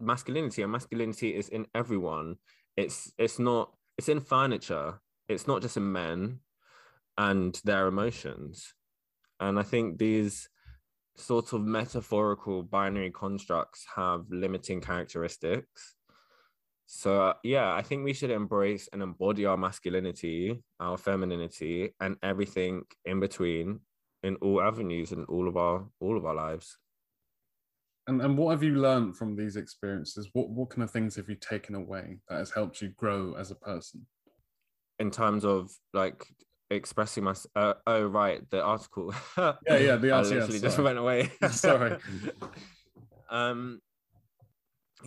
[0.01, 2.35] masculinity and masculinity is in everyone.
[2.75, 4.99] It's it's not it's in furniture.
[5.29, 6.39] It's not just in men
[7.17, 8.73] and their emotions.
[9.39, 10.49] And I think these
[11.17, 15.95] sort of metaphorical binary constructs have limiting characteristics.
[16.87, 22.15] So, uh, yeah, I think we should embrace and embody our masculinity, our femininity, and
[22.21, 23.79] everything in between
[24.25, 26.77] in all avenues in all of our all of our lives.
[28.07, 30.29] And, and what have you learned from these experiences?
[30.33, 33.51] What what kind of things have you taken away that has helped you grow as
[33.51, 34.05] a person?
[34.99, 36.25] In terms of like
[36.69, 39.13] expressing my uh, oh right the article.
[39.37, 41.31] Yeah yeah the article literally just went away.
[41.51, 41.97] Sorry.
[43.29, 43.81] Um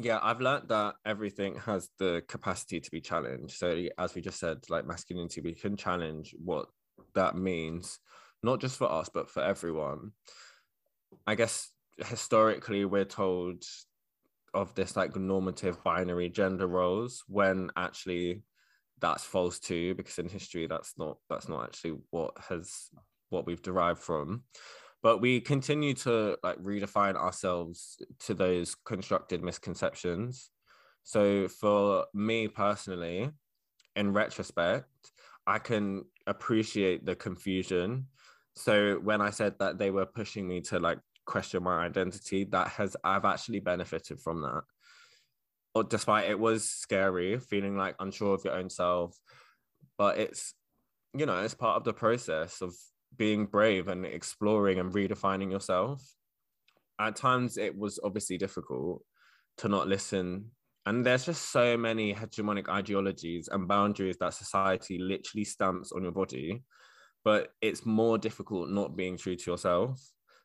[0.00, 3.56] yeah i've learned that everything has the capacity to be challenged.
[3.56, 6.66] So as we just said like masculinity we can challenge what
[7.14, 8.00] that means
[8.42, 10.12] not just for us but for everyone.
[11.26, 13.62] I guess historically we're told
[14.54, 18.42] of this like normative binary gender roles when actually
[19.00, 22.90] that's false too because in history that's not that's not actually what has
[23.30, 24.42] what we've derived from.
[25.02, 30.50] But we continue to like redefine ourselves to those constructed misconceptions.
[31.04, 33.30] So for me personally
[33.96, 34.86] in retrospect
[35.46, 38.06] i can appreciate the confusion.
[38.54, 42.68] So when i said that they were pushing me to like question my identity that
[42.68, 44.62] has i've actually benefited from that
[45.88, 49.16] despite it was scary, feeling like unsure of your own self.
[49.96, 50.54] But it's,
[51.14, 52.74] you know, it's part of the process of
[53.16, 56.02] being brave and exploring and redefining yourself.
[57.00, 59.02] At times, it was obviously difficult
[59.58, 60.50] to not listen.
[60.86, 66.12] And there's just so many hegemonic ideologies and boundaries that society literally stamps on your
[66.12, 66.62] body.
[67.24, 70.00] But it's more difficult not being true to yourself.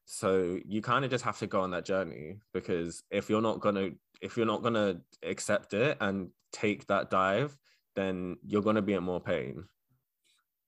[0.05, 3.61] So you kind of just have to go on that journey because if you're not
[3.61, 3.93] going to
[4.23, 7.55] if you're not going to accept it and take that dive,
[7.95, 9.65] then you're going to be in more pain.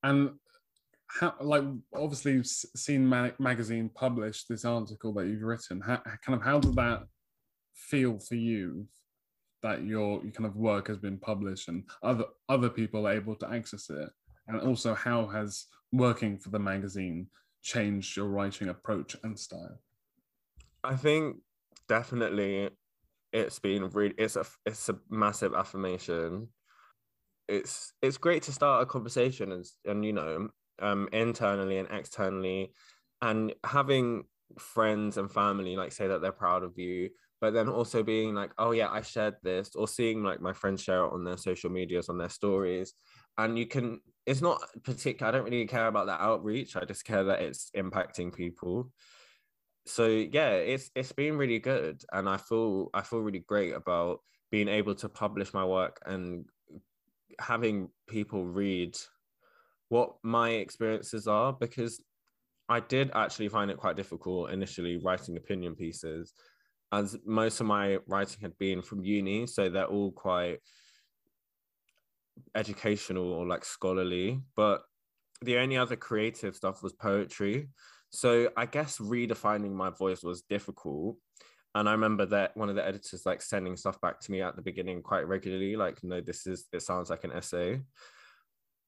[0.03, 0.31] And
[1.07, 1.63] how, like,
[1.95, 3.07] obviously, you've seen
[3.39, 5.79] magazine publish this article that you've written.
[5.79, 7.03] How, kind of, how did that
[7.73, 8.87] feel for you
[9.63, 13.35] that your, your kind of work has been published and other other people are able
[13.35, 14.09] to access it?
[14.47, 17.27] And also, how has working for the magazine
[17.63, 19.79] changed your writing approach and style?
[20.83, 21.37] I think
[21.87, 22.69] definitely
[23.35, 26.47] it's been really it's a it's a massive affirmation.
[27.47, 30.49] It's it's great to start a conversation and and you know
[30.81, 32.73] um internally and externally
[33.21, 34.23] and having
[34.57, 37.09] friends and family like say that they're proud of you
[37.41, 40.83] but then also being like oh yeah i shared this or seeing like my friends
[40.83, 42.93] share it on their social medias on their stories.
[43.37, 47.05] And you can it's not particular i don't really care about that outreach i just
[47.05, 48.91] care that it's impacting people
[49.85, 54.19] so yeah it's it's been really good and i feel i feel really great about
[54.51, 56.45] being able to publish my work and
[57.39, 58.95] having people read
[59.89, 62.01] what my experiences are because
[62.67, 66.33] I did actually find it quite difficult initially writing opinion pieces,
[66.91, 70.59] as most of my writing had been from uni, so they're all quite
[72.55, 74.41] educational or like scholarly.
[74.55, 74.81] But
[75.41, 77.69] the only other creative stuff was poetry.
[78.11, 81.17] So I guess redefining my voice was difficult.
[81.73, 84.55] And I remember that one of the editors like sending stuff back to me at
[84.55, 87.81] the beginning quite regularly, like, no, this is it sounds like an essay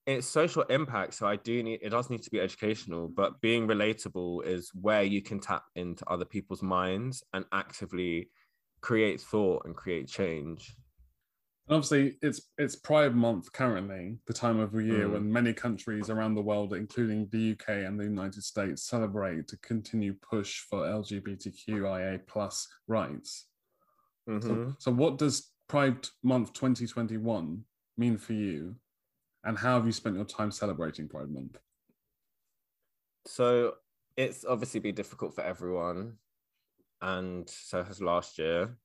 [0.07, 3.67] it's social impact so i do need it does need to be educational but being
[3.67, 8.29] relatable is where you can tap into other people's minds and actively
[8.81, 10.75] create thought and create change
[11.67, 15.13] and obviously it's it's pride month currently the time of the year mm.
[15.13, 19.57] when many countries around the world including the uk and the united states celebrate to
[19.57, 23.47] continue push for lgbtqia plus rights
[24.29, 24.47] mm-hmm.
[24.47, 27.63] so, so what does pride month 2021
[27.97, 28.75] mean for you
[29.47, 31.57] and how have you spent your time celebrating Pride Month?
[33.25, 33.75] So
[34.17, 36.17] it's obviously been difficult for everyone,
[37.01, 38.77] and so has last year.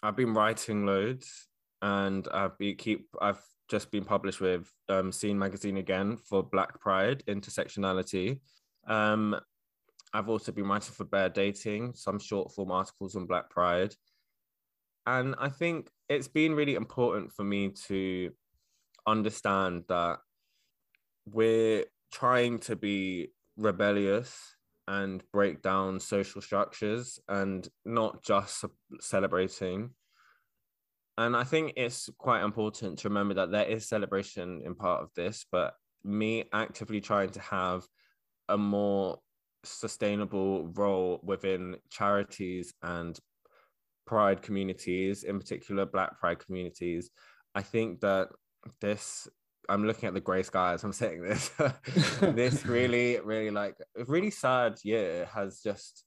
[0.00, 1.48] I've been writing loads,
[1.82, 3.08] and I've been keep.
[3.20, 8.40] I've just been published with um, Scene magazine again for Black Pride intersectionality.
[8.86, 9.36] Um,
[10.14, 13.94] I've also been writing for Bare Dating, some short form articles on Black Pride,
[15.06, 18.30] and I think it's been really important for me to
[19.06, 20.18] understand that
[21.26, 24.38] we're trying to be rebellious
[24.88, 28.64] and break down social structures and not just
[29.00, 29.90] celebrating.
[31.18, 35.10] And I think it's quite important to remember that there is celebration in part of
[35.14, 37.84] this, but me actively trying to have
[38.48, 39.18] a more
[39.64, 43.18] sustainable role within charities and
[44.06, 47.10] pride communities, in particular Black pride communities,
[47.54, 48.28] I think that
[48.80, 49.28] this
[49.68, 50.82] I'm looking at the grey skies.
[50.82, 51.50] I'm saying this.
[52.20, 56.04] this really, really like really sad year has just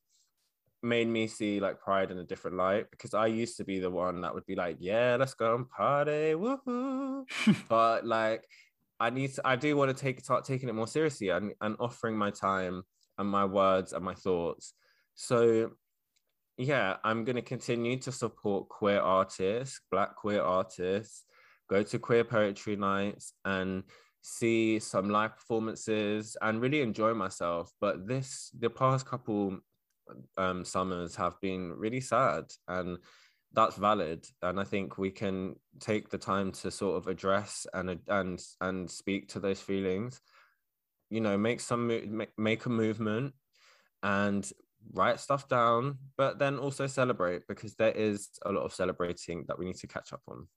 [0.85, 3.89] made me see like pride in a different light because I used to be the
[3.89, 7.25] one that would be like, yeah, let's go and party, woohoo.
[7.69, 8.45] but like
[8.99, 11.75] I need to, I do want to take start taking it more seriously and, and
[11.79, 12.83] offering my time
[13.17, 14.73] and my words and my thoughts.
[15.15, 15.71] So
[16.57, 21.25] yeah, I'm gonna continue to support queer artists, black queer artists
[21.69, 23.83] go to queer poetry nights and
[24.21, 27.71] see some live performances and really enjoy myself.
[27.79, 29.59] But this, the past couple
[30.37, 32.97] um, summers have been really sad and
[33.53, 34.27] that's valid.
[34.41, 38.89] And I think we can take the time to sort of address and and and
[38.89, 40.19] speak to those feelings.
[41.09, 41.87] You know, make some
[42.37, 43.33] make, a movement
[44.03, 44.47] and
[44.93, 49.57] write stuff down, but then also celebrate because there is a lot of celebrating that
[49.57, 50.47] we need to catch up on.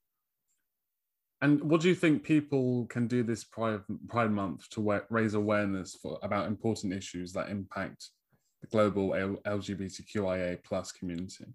[1.40, 5.94] And what do you think people can do this Pride, Pride Month to raise awareness
[5.94, 8.10] for about important issues that impact
[8.60, 11.46] the global LGBTQIA plus community?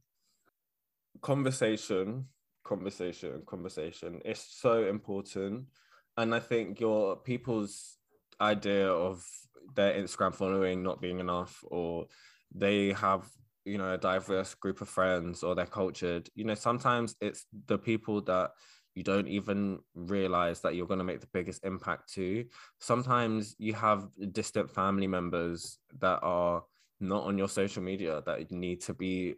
[1.22, 2.26] Conversation,
[2.64, 4.22] conversation, conversation.
[4.26, 5.66] It's so important,
[6.18, 7.98] and I think your people's
[8.42, 9.24] idea of
[9.76, 12.08] their Instagram following not being enough, or
[12.54, 13.30] they have
[13.66, 16.30] you know a diverse group of friends, or they're cultured.
[16.36, 18.52] You know, sometimes it's the people that
[18.96, 22.46] you don't even realize that you're going to make the biggest impact to.
[22.80, 26.64] Sometimes you have distant family members that are
[27.00, 29.36] not on your social media that need to be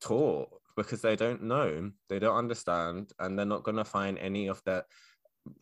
[0.00, 4.46] taught because they don't know, they don't understand, and they're not going to find any
[4.46, 4.84] of that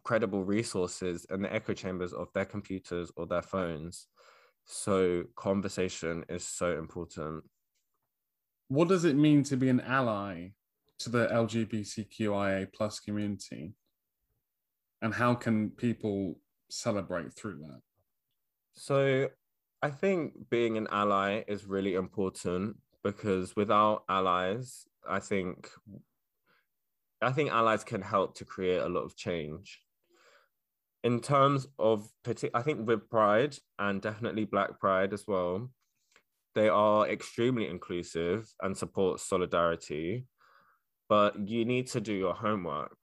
[0.02, 4.08] credible resources in the echo chambers of their computers or their phones.
[4.64, 7.44] So, conversation is so important.
[8.68, 10.48] What does it mean to be an ally
[11.00, 13.74] to the LGBTQIA plus community?
[15.02, 16.38] And how can people
[16.70, 17.80] celebrate through that?
[18.74, 19.28] So
[19.84, 25.68] I think being an ally is really important because without allies, I think
[27.20, 29.82] I think allies can help to create a lot of change.
[31.02, 32.08] In terms of
[32.54, 35.70] I think with Pride and definitely Black Pride as well,
[36.54, 40.26] they are extremely inclusive and support solidarity
[41.10, 42.96] but you need to do your homework.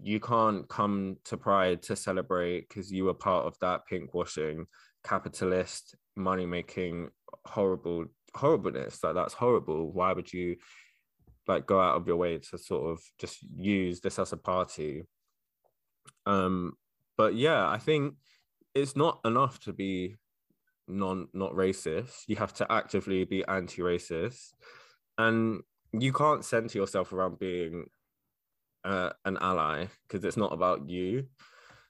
[0.00, 4.66] You can't come to Pride to celebrate because you were part of that pink washing
[5.02, 7.10] capitalist money making
[7.46, 9.92] horrible horribleness like that's horrible.
[9.92, 10.56] Why would you
[11.46, 15.04] like go out of your way to sort of just use this as a party?
[16.26, 16.74] Um
[17.16, 18.14] but yeah i think
[18.74, 20.16] it's not enough to be
[20.86, 22.24] non not racist.
[22.26, 24.52] You have to actively be anti-racist.
[25.16, 25.62] And
[25.92, 27.86] you can't center yourself around being
[28.84, 31.26] uh, an ally because it's not about you.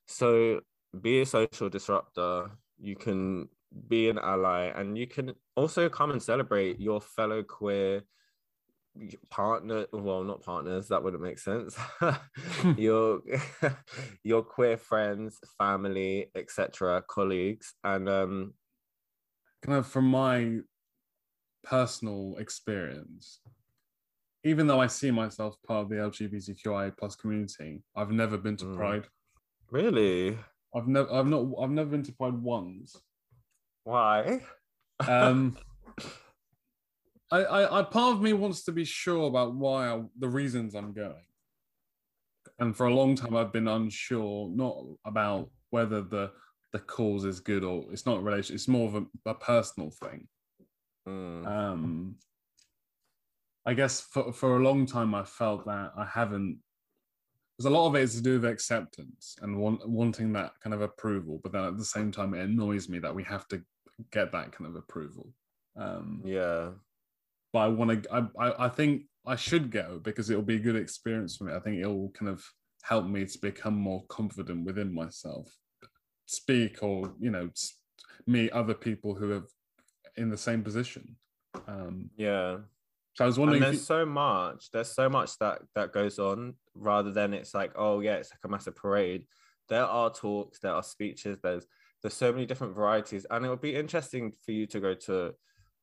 [0.07, 0.61] So
[1.01, 2.51] be a social disruptor.
[2.79, 3.49] You can
[3.89, 8.03] be an ally and you can also come and celebrate your fellow queer
[9.31, 11.77] partner well not partners that wouldn't make sense.
[12.77, 13.21] Your
[14.25, 18.55] your queer friends family etc colleagues and um
[19.63, 20.59] kind of from my
[21.63, 23.41] personal experience
[24.45, 28.65] even though i see myself part of the lgbtqi plus community i've never been to
[28.65, 28.77] mm.
[28.77, 29.05] pride.
[29.71, 30.39] Really?
[30.75, 32.97] I've never i've not i've never been to pride once
[33.89, 34.41] why
[35.07, 35.57] um
[37.31, 40.75] I, I, I, part of me wants to be sure about why I, the reasons
[40.75, 41.27] I'm going,
[42.59, 46.33] and for a long time I've been unsure, not about whether the
[46.73, 48.55] the cause is good or it's not a relation.
[48.55, 50.27] It's more of a, a personal thing.
[51.07, 51.47] Mm.
[51.47, 52.17] Um,
[53.67, 56.59] I guess for for a long time I felt that I haven't.
[57.59, 60.73] There's a lot of it is to do with acceptance and want, wanting that kind
[60.73, 63.61] of approval, but then at the same time it annoys me that we have to
[64.11, 65.33] get that kind of approval.
[65.77, 66.71] Um, yeah
[67.53, 68.29] but I want to.
[68.39, 71.55] I, I think I should go because it'll be a good experience for me.
[71.55, 72.45] I think it'll kind of
[72.83, 75.51] help me to become more confident within myself,
[76.27, 77.49] speak or you know
[78.27, 79.47] meet other people who are
[80.17, 81.17] in the same position.
[81.67, 82.59] Um, yeah.
[83.15, 83.63] So I was wondering.
[83.63, 83.87] And there's you...
[83.87, 84.71] so much.
[84.71, 88.45] There's so much that that goes on rather than it's like, oh yeah, it's like
[88.45, 89.25] a massive parade.
[89.69, 91.39] There are talks, there are speeches.
[91.43, 91.67] There's
[92.03, 95.35] there's so many different varieties, and it would be interesting for you to go to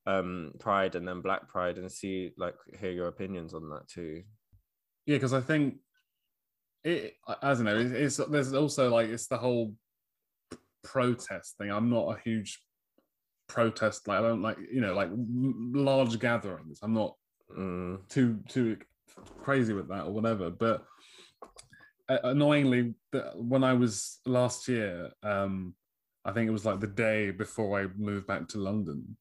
[0.06, 4.22] um pride and then black pride and see like hear your opinions on that too.
[5.04, 5.76] Yeah because i think
[6.84, 9.74] it i don't know it's, it's there's also like it's the whole
[10.84, 11.70] protest thing.
[11.70, 12.60] I'm not a huge
[13.48, 16.78] protest like i don't like you know like large gatherings.
[16.82, 17.14] I'm not
[17.56, 17.98] mm.
[18.08, 18.76] too too
[19.42, 20.84] crazy with that or whatever but
[22.08, 22.94] uh, annoyingly
[23.34, 25.74] when i was last year um
[26.26, 29.16] i think it was like the day before i moved back to london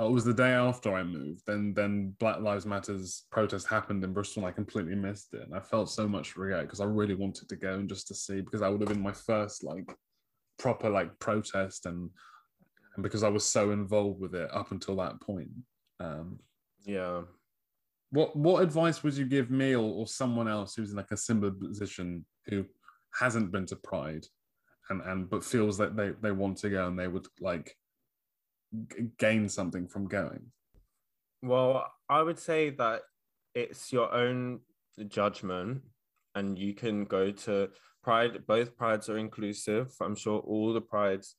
[0.00, 1.42] Oh, it was the day after I moved.
[1.46, 5.42] Then then Black Lives Matters protest happened in Bristol, and I completely missed it.
[5.42, 8.14] And I felt so much regret because I really wanted to go and just to
[8.14, 9.94] see because that would have been my first like
[10.58, 12.08] proper like protest and
[12.94, 15.50] and because I was so involved with it up until that point.
[16.00, 16.38] Um,
[16.86, 17.20] yeah.
[18.10, 21.16] What what advice would you give me or, or someone else who's in like a
[21.16, 22.64] similar position who
[23.18, 24.24] hasn't been to Pride
[24.90, 27.76] and and but feels that they they want to go and they would like
[29.18, 30.42] gain something from going?
[31.42, 33.02] Well, I would say that
[33.54, 34.60] it's your own
[35.08, 35.82] judgment,
[36.34, 37.70] and you can go to
[38.02, 38.46] Pride.
[38.46, 39.92] Both prides are inclusive.
[40.00, 41.36] I'm sure all the prides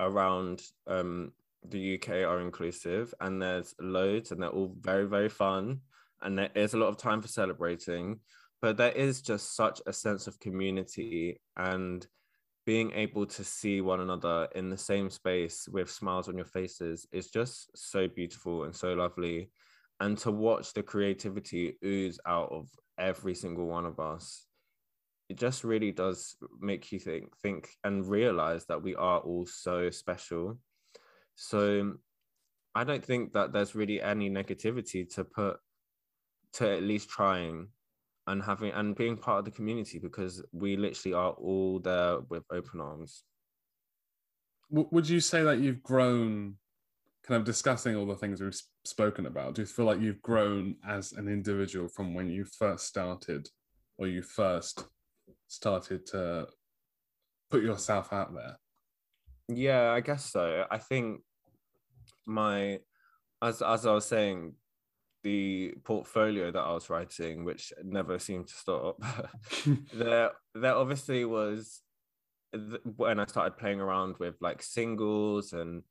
[0.00, 1.32] around um,
[1.68, 5.80] the UK are inclusive, and there's loads, and they're all very, very fun.
[6.20, 8.20] And there is a lot of time for celebrating,
[8.60, 12.06] but there is just such a sense of community and
[12.68, 17.06] being able to see one another in the same space with smiles on your faces
[17.12, 19.50] is just so beautiful and so lovely.
[20.00, 24.44] And to watch the creativity ooze out of every single one of us,
[25.30, 29.88] it just really does make you think, think and realize that we are all so
[29.88, 30.58] special.
[31.36, 31.94] So
[32.74, 35.56] I don't think that there's really any negativity to put
[36.52, 37.68] to at least trying
[38.28, 42.44] and having and being part of the community because we literally are all there with
[42.52, 43.24] open arms.
[44.70, 46.56] Would you say that you've grown,
[47.26, 49.54] kind of discussing all the things we've spoken about?
[49.54, 53.48] Do you feel like you've grown as an individual from when you first started,
[53.96, 54.84] or you first
[55.46, 56.48] started to
[57.50, 58.58] put yourself out there?
[59.48, 60.66] Yeah, I guess so.
[60.70, 61.22] I think
[62.26, 62.80] my
[63.40, 64.52] as as I was saying,
[65.22, 69.02] the portfolio that I was writing, which never seemed to stop,
[69.94, 71.82] there there obviously was
[72.96, 75.82] when I started playing around with like singles and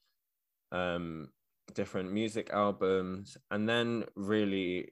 [0.71, 1.29] um,
[1.73, 4.89] different music albums, and then really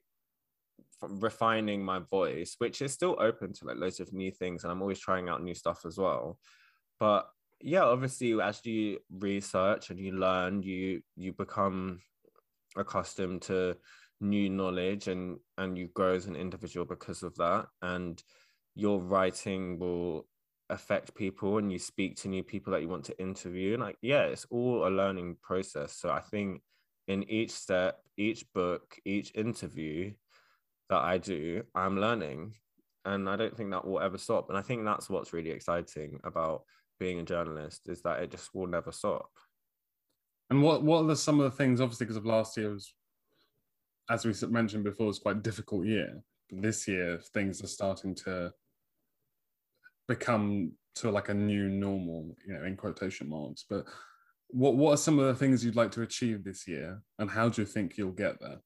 [1.02, 4.82] refining my voice, which is still open to like loads of new things, and I'm
[4.82, 6.38] always trying out new stuff as well.
[6.98, 7.28] But
[7.60, 12.00] yeah, obviously, as you research and you learn, you you become
[12.76, 13.76] accustomed to
[14.20, 17.66] new knowledge and and you grow as an individual because of that.
[17.82, 18.22] And
[18.74, 20.26] your writing will
[20.68, 23.74] affect people and you speak to new people that you want to interview.
[23.74, 25.92] And like yeah it's all a learning process.
[25.94, 26.62] So i think
[27.08, 30.12] in each step each book each interview
[30.90, 32.54] that i do i'm learning.
[33.04, 34.48] And i don't think that will ever stop.
[34.48, 36.62] And i think that's what's really exciting about
[36.98, 39.30] being a journalist is that it just will never stop.
[40.50, 42.92] And what what are some of the things obviously because of last year was
[44.10, 48.14] as we mentioned before was quite a difficult year But this year things are starting
[48.14, 48.52] to
[50.08, 53.64] become to like a new normal, you know, in quotation marks.
[53.68, 53.84] But
[54.48, 57.48] what what are some of the things you'd like to achieve this year, and how
[57.48, 58.58] do you think you'll get there?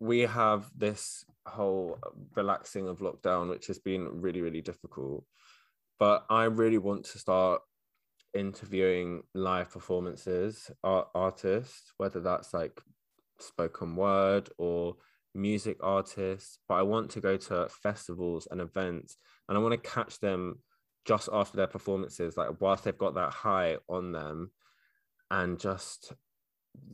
[0.00, 1.98] We have this whole
[2.34, 5.24] relaxing of lockdown, which has been really, really difficult.
[5.98, 7.62] But I really want to start
[8.34, 12.80] interviewing live performances, art, artists, whether that's like
[13.42, 14.96] spoken word or
[15.34, 19.16] music artists, but I want to go to festivals and events
[19.48, 20.58] and I want to catch them
[21.04, 24.50] just after their performances, like whilst they've got that high on them
[25.30, 26.12] and just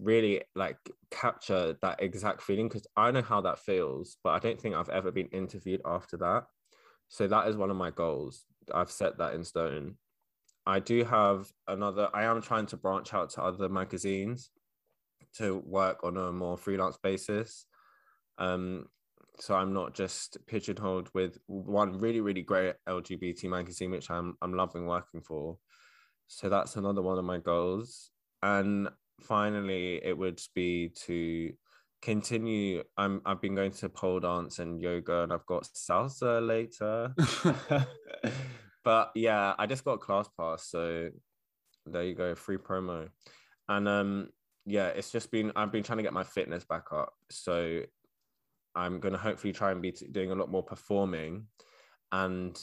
[0.01, 0.79] really like
[1.11, 4.89] capture that exact feeling because I know how that feels, but I don't think I've
[4.89, 6.45] ever been interviewed after that.
[7.09, 8.45] So that is one of my goals.
[8.73, 9.97] I've set that in stone.
[10.67, 14.51] I do have another, I am trying to branch out to other magazines
[15.37, 17.67] to work on a more freelance basis.
[18.39, 18.87] Um,
[19.41, 24.55] so I'm not just pigeonholed with one really, really great LGBT magazine, which I'm I'm
[24.55, 25.59] loving working for.
[26.27, 28.11] So that's another one of my goals.
[28.43, 28.89] And
[29.21, 31.53] finally, it would be to
[32.03, 32.83] continue.
[32.97, 37.15] I'm I've been going to pole dance and yoga, and I've got salsa later.
[38.85, 41.11] but yeah, I just got class pass, so
[41.87, 43.09] there you go, free promo.
[43.69, 44.29] And um,
[44.69, 47.15] yeah, it's just been I've been trying to get my fitness back up.
[47.31, 47.83] So
[48.75, 51.47] I'm going to hopefully try and be doing a lot more performing.
[52.13, 52.57] And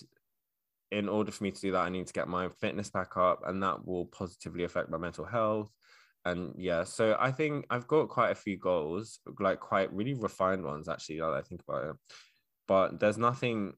[0.92, 3.42] in order for me to do that, I need to get my fitness back up,
[3.46, 5.72] and that will positively affect my mental health.
[6.26, 10.64] And yeah, so I think I've got quite a few goals, like quite really refined
[10.64, 11.96] ones actually, now that I think about it.
[12.68, 13.74] But there's nothing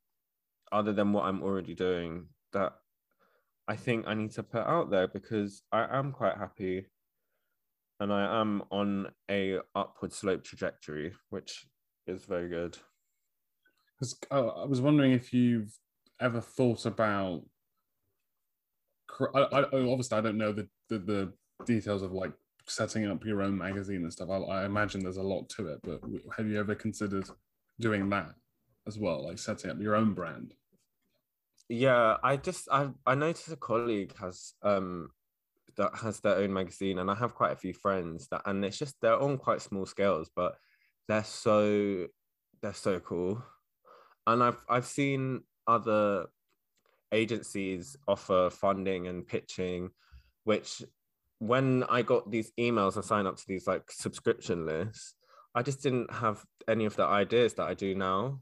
[0.71, 2.73] other than what I'm already doing that
[3.69, 6.86] I think I need to put out there because I am quite happy
[7.99, 11.67] and I am on a upward slope trajectory, which
[12.05, 12.77] is very good.
[13.95, 15.77] Because uh, I was wondering if you've
[16.21, 17.43] ever thought about.
[19.33, 21.33] I, I, obviously, I don't know the, the, the
[21.65, 22.33] details of like
[22.67, 24.29] setting up your own magazine and stuff.
[24.29, 26.01] I, I imagine there's a lot to it, but
[26.35, 27.27] have you ever considered
[27.79, 28.33] doing that
[28.85, 30.53] as well, like setting up your own brand?
[31.69, 35.09] Yeah, I just I I noticed a colleague has um
[35.78, 38.78] that has their own magazine, and I have quite a few friends that, and it's
[38.78, 40.55] just they're on quite small scales, but
[41.07, 42.07] they're so
[42.61, 43.43] they're so cool.
[44.25, 46.25] And i've i've seen other
[47.13, 49.89] agencies offer funding and pitching
[50.43, 50.84] which
[51.39, 55.13] when i got these emails and signed up to these like subscription lists
[55.55, 58.39] i just didn't have any of the ideas that i do now.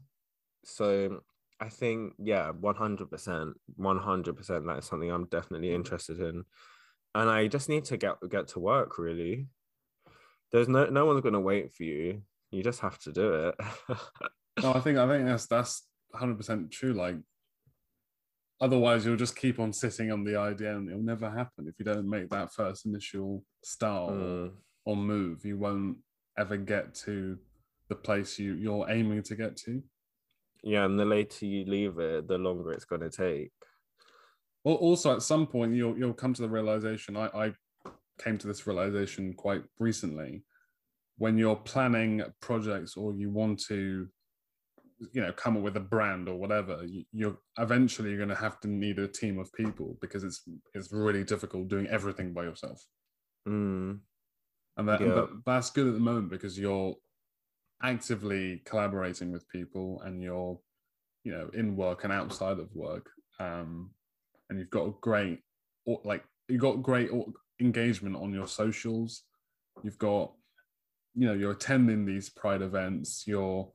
[0.64, 1.20] So
[1.60, 6.44] i think yeah 100% 100% that is something i'm definitely interested in
[7.20, 9.46] and i just need to get get to work really
[10.52, 13.54] there's no no one's going to wait for you you just have to do it.
[14.62, 16.92] no, I think I think that's that's hundred percent true.
[16.92, 17.16] Like,
[18.60, 21.84] otherwise, you'll just keep on sitting on the idea, and it'll never happen if you
[21.84, 24.50] don't make that first initial start mm.
[24.86, 25.44] or, or move.
[25.44, 25.98] You won't
[26.38, 27.38] ever get to
[27.88, 29.82] the place you you're aiming to get to.
[30.62, 33.52] Yeah, and the later you leave it, the longer it's going to take.
[34.66, 37.16] Well, also at some point you'll you'll come to the realization.
[37.16, 37.52] I, I
[38.20, 40.42] came to this realization quite recently
[41.18, 44.08] when you're planning projects or you want to
[45.12, 48.34] you know come up with a brand or whatever you, are eventually you're going to
[48.34, 50.42] have to need a team of people because it's
[50.74, 52.82] it's really difficult doing everything by yourself
[53.46, 53.96] mm.
[54.78, 55.26] and that yeah.
[55.44, 56.94] that's good at the moment because you're
[57.82, 60.58] actively collaborating with people and you're
[61.22, 63.90] you know in work and outside of work um
[64.48, 65.40] and you've got a great
[66.04, 67.10] like you've got great
[67.60, 69.22] engagement on your socials.
[69.82, 70.32] You've got
[71.14, 73.24] you know you're attending these pride events.
[73.26, 73.70] You're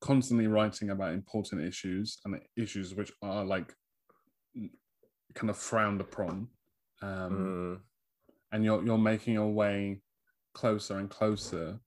[0.00, 3.74] constantly writing about important issues and issues which are like
[5.34, 6.48] kind of frowned upon
[7.02, 7.78] um, mm.
[8.52, 10.00] and you're you're making your way
[10.54, 11.78] closer and closer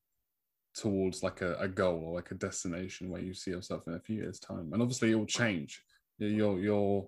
[0.73, 3.99] towards like a, a goal or like a destination where you see yourself in a
[3.99, 4.71] few years time.
[4.73, 5.81] And obviously it will change.
[6.17, 7.07] Your your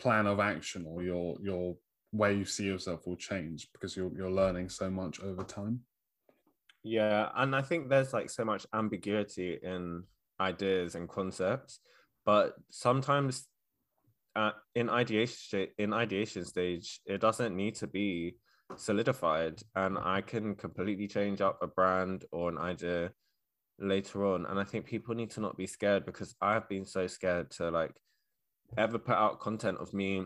[0.00, 1.76] plan of action or your your
[2.12, 5.80] way you see yourself will change because you're you're learning so much over time
[6.82, 10.04] yeah, and I think there's like so much ambiguity in
[10.40, 11.80] ideas and concepts,
[12.24, 13.46] but sometimes
[14.34, 18.36] uh, in ideation in ideation stage, it doesn't need to be
[18.76, 23.12] solidified, and I can completely change up a brand or an idea
[23.78, 24.46] later on.
[24.46, 27.70] And I think people need to not be scared because I've been so scared to
[27.70, 27.92] like
[28.76, 30.24] ever put out content of me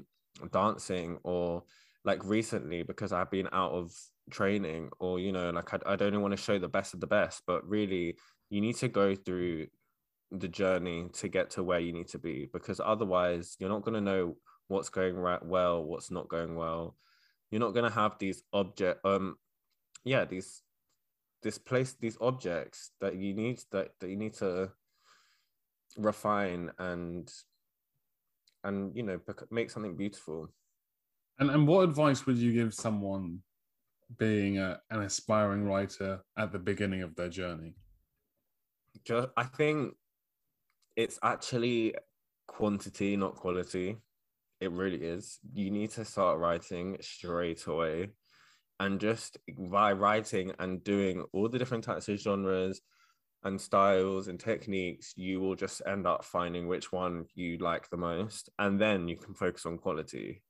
[0.52, 1.62] dancing or
[2.04, 3.92] like recently because I've been out of
[4.30, 7.06] training or you know like I, I don't want to show the best of the
[7.06, 8.16] best but really
[8.50, 9.66] you need to go through
[10.30, 13.94] the journey to get to where you need to be because otherwise you're not going
[13.94, 14.36] to know
[14.68, 16.96] what's going right well what's not going well.
[17.50, 19.36] You're not going to have these object um
[20.04, 20.62] yeah these
[21.42, 24.70] this place these objects that you need that, that you need to
[25.96, 27.30] refine and
[28.64, 30.48] and you know make something beautiful.
[31.38, 33.40] And and what advice would you give someone
[34.18, 37.74] being a, an aspiring writer at the beginning of their journey?
[39.04, 39.94] Just i think
[40.96, 41.94] it's actually
[42.46, 43.96] quantity not quality.
[44.60, 45.40] It really is.
[45.52, 48.10] You need to start writing straight away
[48.80, 52.80] and just by writing and doing all the different types of genres
[53.44, 57.96] and styles and techniques, you will just end up finding which one you like the
[57.96, 58.48] most.
[58.58, 60.42] And then you can focus on quality.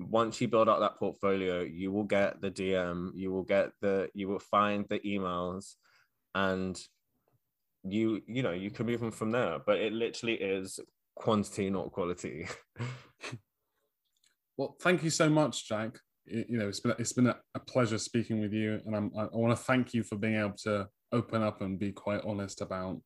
[0.00, 4.08] Once you build up that portfolio, you will get the DM, you will get the,
[4.14, 5.74] you will find the emails
[6.34, 6.80] and
[7.84, 9.58] you, you know, you can move them from there.
[9.64, 10.78] But it literally is
[11.14, 12.48] quantity, not quality.
[14.56, 15.98] well, thank you so much, Jack
[16.30, 19.56] you know, it's been it's been a, pleasure speaking with you, and I'm, I want
[19.56, 23.00] to thank you for being able to open up and be quite honest about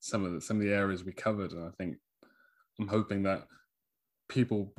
[0.00, 1.52] some of the some of the areas we covered.
[1.52, 1.96] And I think
[2.80, 3.46] I'm hoping that
[4.28, 4.72] people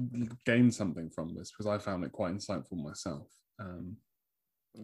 [0.46, 3.28] gain something from this because I found it quite insightful myself.
[3.60, 3.98] Um,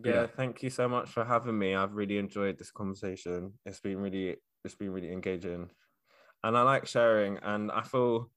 [0.04, 1.76] yeah, yeah, thank you so much for having me.
[1.76, 3.54] I've really enjoyed this conversation.
[3.66, 5.70] It's been really it's been really engaging,
[6.44, 7.38] and I like sharing.
[7.38, 8.32] And I feel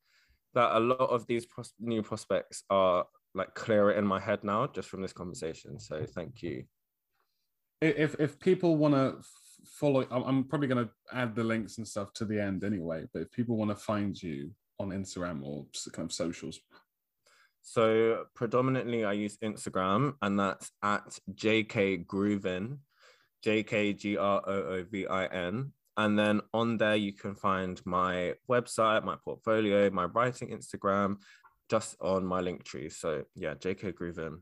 [0.54, 4.66] that a lot of these pros- new prospects are like clearer in my head now
[4.66, 5.78] just from this conversation.
[5.78, 6.64] So thank you.
[7.80, 9.16] If if people want to
[9.64, 13.04] follow, I'm probably going to add the links and stuff to the end anyway.
[13.12, 14.50] But if people want to find you
[14.80, 16.60] on Instagram or kind of socials.
[17.62, 22.78] So predominantly, I use Instagram, and that's at JK Groovin,
[23.42, 25.72] J K G R O O V I N.
[25.96, 31.16] And then on there, you can find my website, my portfolio, my writing Instagram,
[31.68, 32.92] just on my Linktree.
[32.92, 34.38] So yeah, JK Groovin.